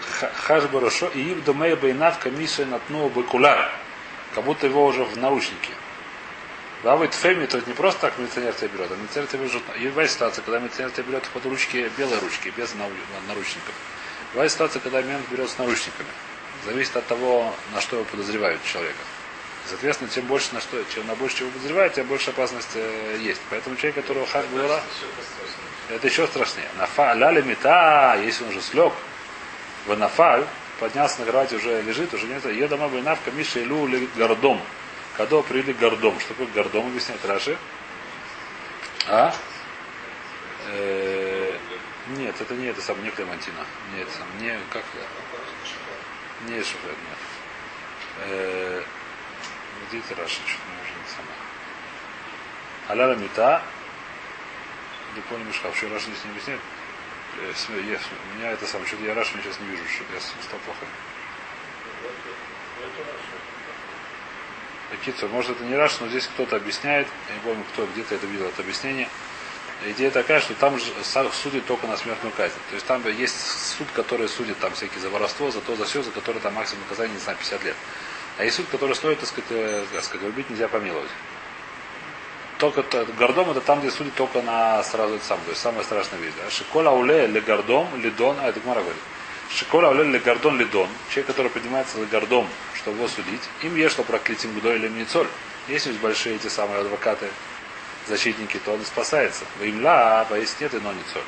[0.00, 0.36] Сейчас понравилось.
[0.36, 3.70] Хаш Барашо и Иб Домея Бейнав Камиша Натну Бекуляр.
[4.34, 5.72] Как будто его уже в наручнике.
[6.84, 9.62] Да, вы Феми, то не просто так милиционер тебя берет, а милиционер тебя берет.
[9.80, 12.72] И бывает ситуация, когда милиционер тебя берет под ручки, белые ручки, без
[13.26, 13.74] наручников.
[14.32, 16.08] Бывает ситуация, когда мент берет с наручниками.
[16.64, 18.98] Зависит от того, на что его подозревают человека.
[19.66, 23.40] Соответственно, чем больше на что, чем на больше чего подозревают, тем больше опасность э, есть.
[23.50, 24.44] Поэтому человек, которого хаш
[25.90, 26.68] это еще страшнее.
[26.76, 28.92] Нафа ляля мета, если он уже слег,
[29.88, 30.46] в нафаль,
[30.78, 32.44] поднялся на кровать, уже лежит, уже нет.
[32.44, 34.60] Ее дома бы навка Миша ли гордом.
[35.16, 36.18] Кадо прили гордом.
[36.20, 37.56] Что такое гордом, объясняет Раши.
[39.08, 39.34] А?
[40.68, 41.56] Э,
[42.08, 43.64] нет, это не это сам, не Клемантина.
[43.94, 46.52] Не это сам, не как это?
[46.52, 47.18] Не Шуфет, нет.
[48.28, 48.82] Э,
[49.88, 50.40] где это Раши?
[50.46, 51.32] Что-то уже не сама.
[52.88, 53.62] Аляла Мита.
[55.14, 55.76] Дупони Мишхав.
[55.76, 56.60] Что Раши здесь не объясняет?
[57.40, 57.52] Э,
[57.88, 60.88] я- У меня это самое, что-то я Раши сейчас не вижу, что я стал плохой.
[65.04, 68.26] Кицур, может это не Раш, но здесь кто-то объясняет, я не помню кто, где-то это
[68.26, 69.08] видел, это объяснение.
[69.86, 72.56] Идея такая, что там судят только на смертную казнь.
[72.70, 73.36] То есть там есть
[73.76, 76.82] суд, который судит там всякие за воровство, за то, за все, за которое там максимум
[76.84, 77.76] наказания, не знаю, 50 лет.
[78.38, 81.10] А есть суд, который стоит, так сказать, э, как сказать, убить нельзя помиловать.
[82.58, 85.84] Только то- гордом это там, где судят только на сразу это сам, то есть самая
[85.84, 86.32] страшная вещь.
[86.42, 86.50] Да?
[86.50, 89.00] Шикола уле ле гордом лидон, а это Гмара говорит.
[89.50, 93.92] Шикола уле ле гордон лидон, человек, который поднимается ле гордом, чтобы его судить, им есть
[93.92, 95.28] что проклятим гудой или мницоль.
[95.68, 97.28] Есть ведь большие эти самые адвокаты,
[98.08, 99.44] защитники, то он спасается.
[99.60, 101.22] Вимла, а если нет, и но не соль.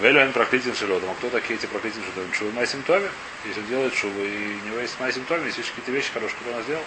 [0.00, 1.10] Велюэн проклятим шелодом.
[1.10, 2.32] А кто такие эти проклятим шелодом?
[2.34, 3.08] Шувы май симптоме.
[3.44, 6.58] Если он делает шувы, и у него есть май симптоме, есть какие-то вещи хорошие, которые
[6.58, 6.82] он сделал.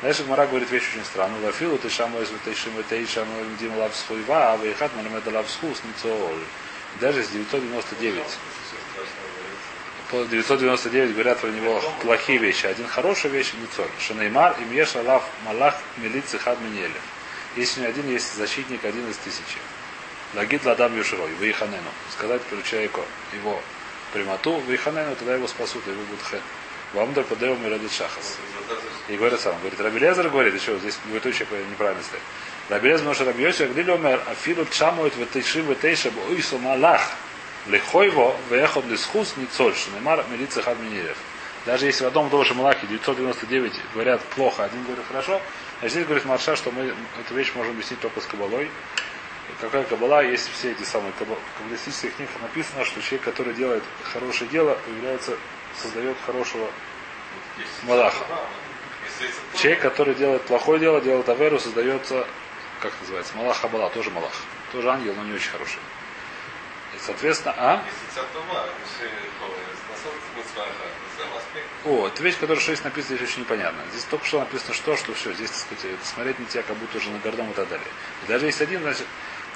[0.00, 1.44] Дальше Гмара говорит вещь очень странную.
[1.44, 3.26] Вафилу ты шамо из ватейшим ватейшам
[3.58, 6.30] дим лав свойва, а вейхат малемед лав схус ницол.
[7.00, 8.22] Даже с 999.
[10.10, 12.66] По 999 говорят про него плохие вещи.
[12.66, 13.90] Один хорошая вещь, ницоль.
[13.98, 17.02] Шанеймар им еш алав малах милицы хад минелев.
[17.56, 19.58] Если не один есть защитник, один из тысячи.
[20.34, 21.90] Лагит ладам юширой, выеханену.
[22.12, 23.60] Сказать про человеку, его
[24.12, 26.42] прямоту, виханену, тогда его спасут, и его будет хет.
[26.94, 28.38] Вамдар подеу мирадит шахас.
[29.08, 32.22] И говорит сам, говорит, Рабелезер говорит, еще здесь двоеточие неправильно стоит.
[32.68, 37.00] Рабелезер, потому что Рабиоси, Агдиль омер, афилу чамует в тейши в тейша, уису малах,
[37.66, 41.16] лихойво, вехот лисхус, ницольш, немар, милиция хад минирев.
[41.66, 45.40] Даже если в одном тоже Малахе 999 говорят плохо, один говорит хорошо,
[45.80, 48.70] а здесь говорит Марша, что мы эту вещь можем объяснить только с Кабалой.
[49.60, 54.78] Какая Кабала, есть все эти самые каббалистических книг написано, что человек, который делает хорошее дело,
[54.86, 55.36] появляется,
[55.80, 56.68] создает хорошего
[57.82, 58.24] Малаха.
[59.56, 62.26] Человек, который делает плохое дело, делает Аверу, создается,
[62.80, 64.32] как называется, Малах Абала, тоже Малах.
[64.72, 65.80] Тоже ангел, но не очень хороший.
[66.94, 67.82] И, соответственно, а?
[71.84, 73.80] О, это вещь, которая что здесь написано, здесь очень непонятно.
[73.90, 75.32] Здесь только что написано что, что все.
[75.32, 77.86] Здесь, так сказать, смотреть на тебя, как будто уже на гордом и так далее.
[78.24, 79.06] И даже есть один, значит,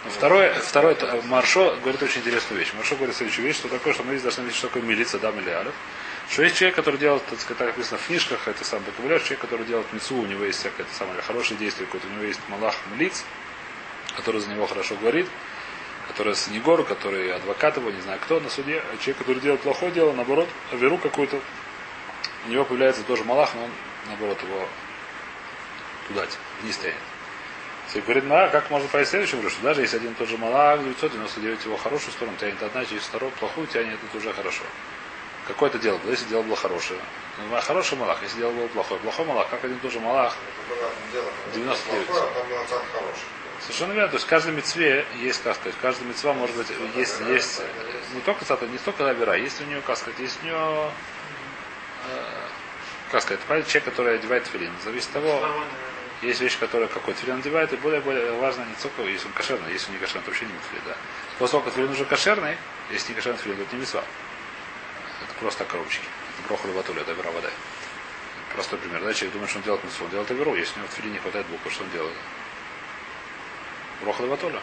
[0.05, 2.72] ну, второе, второе, это, Маршо говорит очень интересную вещь.
[2.74, 5.30] Маршо говорит следующую вещь, что такое, что мы здесь должны видеть, что такое милиция, да,
[5.30, 5.74] миллиардов.
[6.33, 9.41] Что есть человек, который делает, так сказать, так написано в книжках, это сам вокабуляр, человек,
[9.41, 12.41] который делает мецу, у него есть всякое это самое хорошее действие, какое-то, у него есть
[12.49, 13.22] малах милиц,
[14.16, 15.28] который за него хорошо говорит,
[16.09, 19.93] который санегор, который адвокат его, не знаю кто, на суде, а человек, который делает плохое
[19.93, 21.39] дело, наоборот, веру какую-то,
[22.47, 23.70] у него появляется тоже малах, но он,
[24.09, 24.66] наоборот, его
[26.09, 26.26] туда,
[26.62, 26.97] вниз тянет.
[27.89, 30.83] Если говорит, ну, а как можно понять следующим, что даже если один тот же малах,
[30.83, 34.62] 999 его хорошую сторону тянет одна, через вторую плохую тянет, это уже хорошо.
[35.47, 37.01] Какое-то дело было, если дело было хорошее.
[37.38, 39.01] Ну, хороший малах, если дело было плохое.
[39.01, 40.36] Плохой малах, как один тоже малах,
[41.55, 42.09] 99.
[43.61, 44.09] Совершенно верно.
[44.09, 46.66] То есть в каждой мецве есть, как сказать, в каждой мецва может быть,
[46.97, 47.62] есть, есть
[48.14, 50.90] не только цата, не столько авера, есть у нее, как сказать, есть у нее,
[52.09, 52.24] э,
[53.11, 54.72] как сказать, правильно, человек, который одевает филин.
[54.84, 55.49] Зависит от того,
[56.22, 59.72] есть вещь, которая какой тфилин надевает, и более, более важно не только, если он кошерный,
[59.72, 60.97] если он не кошерный, то вообще не митфилин, да.
[61.38, 62.57] После того, как тфилин уже кошерный,
[62.90, 64.05] если не кошерный тфилин, то это не мецва.
[65.43, 66.05] Это просто коробочки.
[66.38, 67.51] Это броху леватуля, это вода.
[68.55, 69.03] Простой пример.
[69.03, 71.18] Да, человек думает, что он делает митцву, он делает аверу, если у него в не
[71.18, 72.14] хватает буквы, что он делает?
[74.03, 74.61] Броха Леватоля.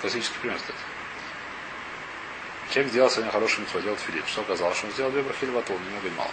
[0.00, 0.78] Классический пример, кстати.
[2.70, 4.22] Человек сделал сегодня хороший митцву, делал филин.
[4.28, 6.30] Что оказалось, что он сделал две брахи Леватол, немного и мало.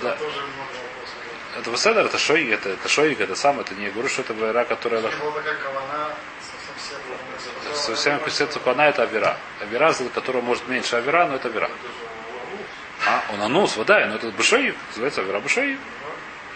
[0.00, 1.16] Это, много вопросов.
[1.58, 4.64] это Веседер, это шоик, это, это шоик, это сам, это не говорю, что это вера,
[4.64, 6.14] которая Если была такая кавана,
[7.78, 9.36] совсем писается она это авера.
[9.60, 11.70] Авера, за которую может меньше авера, но это авера.
[13.06, 15.78] А, он анус, вода, но это бушоик, называется авера бушоик.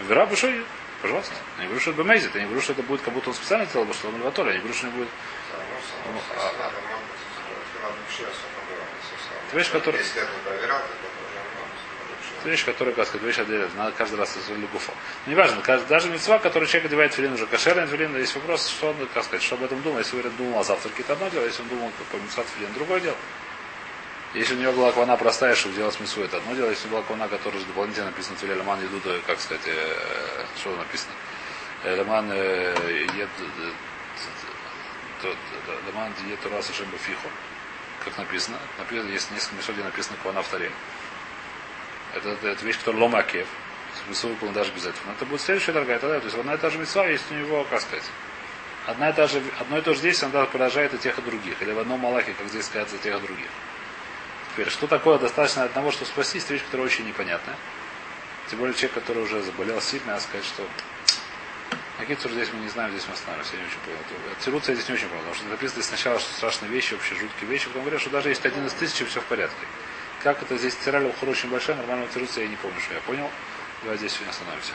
[0.01, 0.65] Авера бушоик.
[1.01, 1.35] Пожалуйста.
[1.57, 3.35] Я не говорю, что это бемейзит, я не говорю, что это будет, как будто он
[3.35, 5.09] специально сделал, что он леватоля, я не говорю, что не будет.
[9.47, 10.01] Это вещь, которая-
[12.43, 13.75] это то вещь, которая, как сказать, вещь отделяет.
[13.75, 14.91] Надо каждый раз из гуфа.
[15.25, 18.89] Но неважно, каждый- даже мецва, который человек одевает филин уже кошерный филин, есть вопрос, что
[18.89, 19.99] он, как сказать, что об этом думал.
[19.99, 22.99] Если говорит, думал о завтраке, это одно дело, если он думал по мецва филин, другое
[22.99, 23.15] дело.
[24.33, 26.69] Если у него была квана простая, чтобы делать мису, это одно дело.
[26.69, 31.13] Если была квана, которая же дополнительно написана Тфиля Леман Едуда, как сказать, э, что написано?
[31.83, 32.73] Э, Леман э,
[33.15, 33.29] Ед...
[35.23, 35.33] э,
[35.87, 37.29] Леман Ед Тура Сашем Бафихо.
[38.03, 38.57] Как написано?
[38.79, 40.71] Написано, есть несколько мест, где написано квана в таре.
[42.13, 43.47] Это, это, вещь, которая ломакев.
[44.09, 45.07] Мису выполнена даже без этого.
[45.07, 46.19] Но это будет следующая дорогая тогда.
[46.19, 48.03] То есть одна и та же мисва есть у него, как сказать.
[48.85, 51.61] Одна и та же, одно и то же действие иногда поражает и тех, и других.
[51.61, 53.47] Или в одном Малахе, как здесь сказать, за тех, и других.
[54.51, 57.55] Теперь, что такое достаточно одного, чтобы спастись, это вещь, которая очень непонятная.
[58.49, 60.67] Тем более человек, который уже заболел сильно, надо сказать, что
[61.99, 63.99] а Кицур здесь мы не знаем, здесь мы остановимся, я не очень понял.
[64.43, 67.49] Тируца я здесь не очень понял, потому что написано сначала, что страшные вещи, вообще жуткие
[67.49, 69.65] вещи, потом говорят, что даже если один из тысячи, все в порядке.
[70.23, 73.29] Как это здесь тирали ухор очень большая, нормального тируца я не помню, что я понял.
[73.81, 74.71] Давай здесь сегодня остановимся.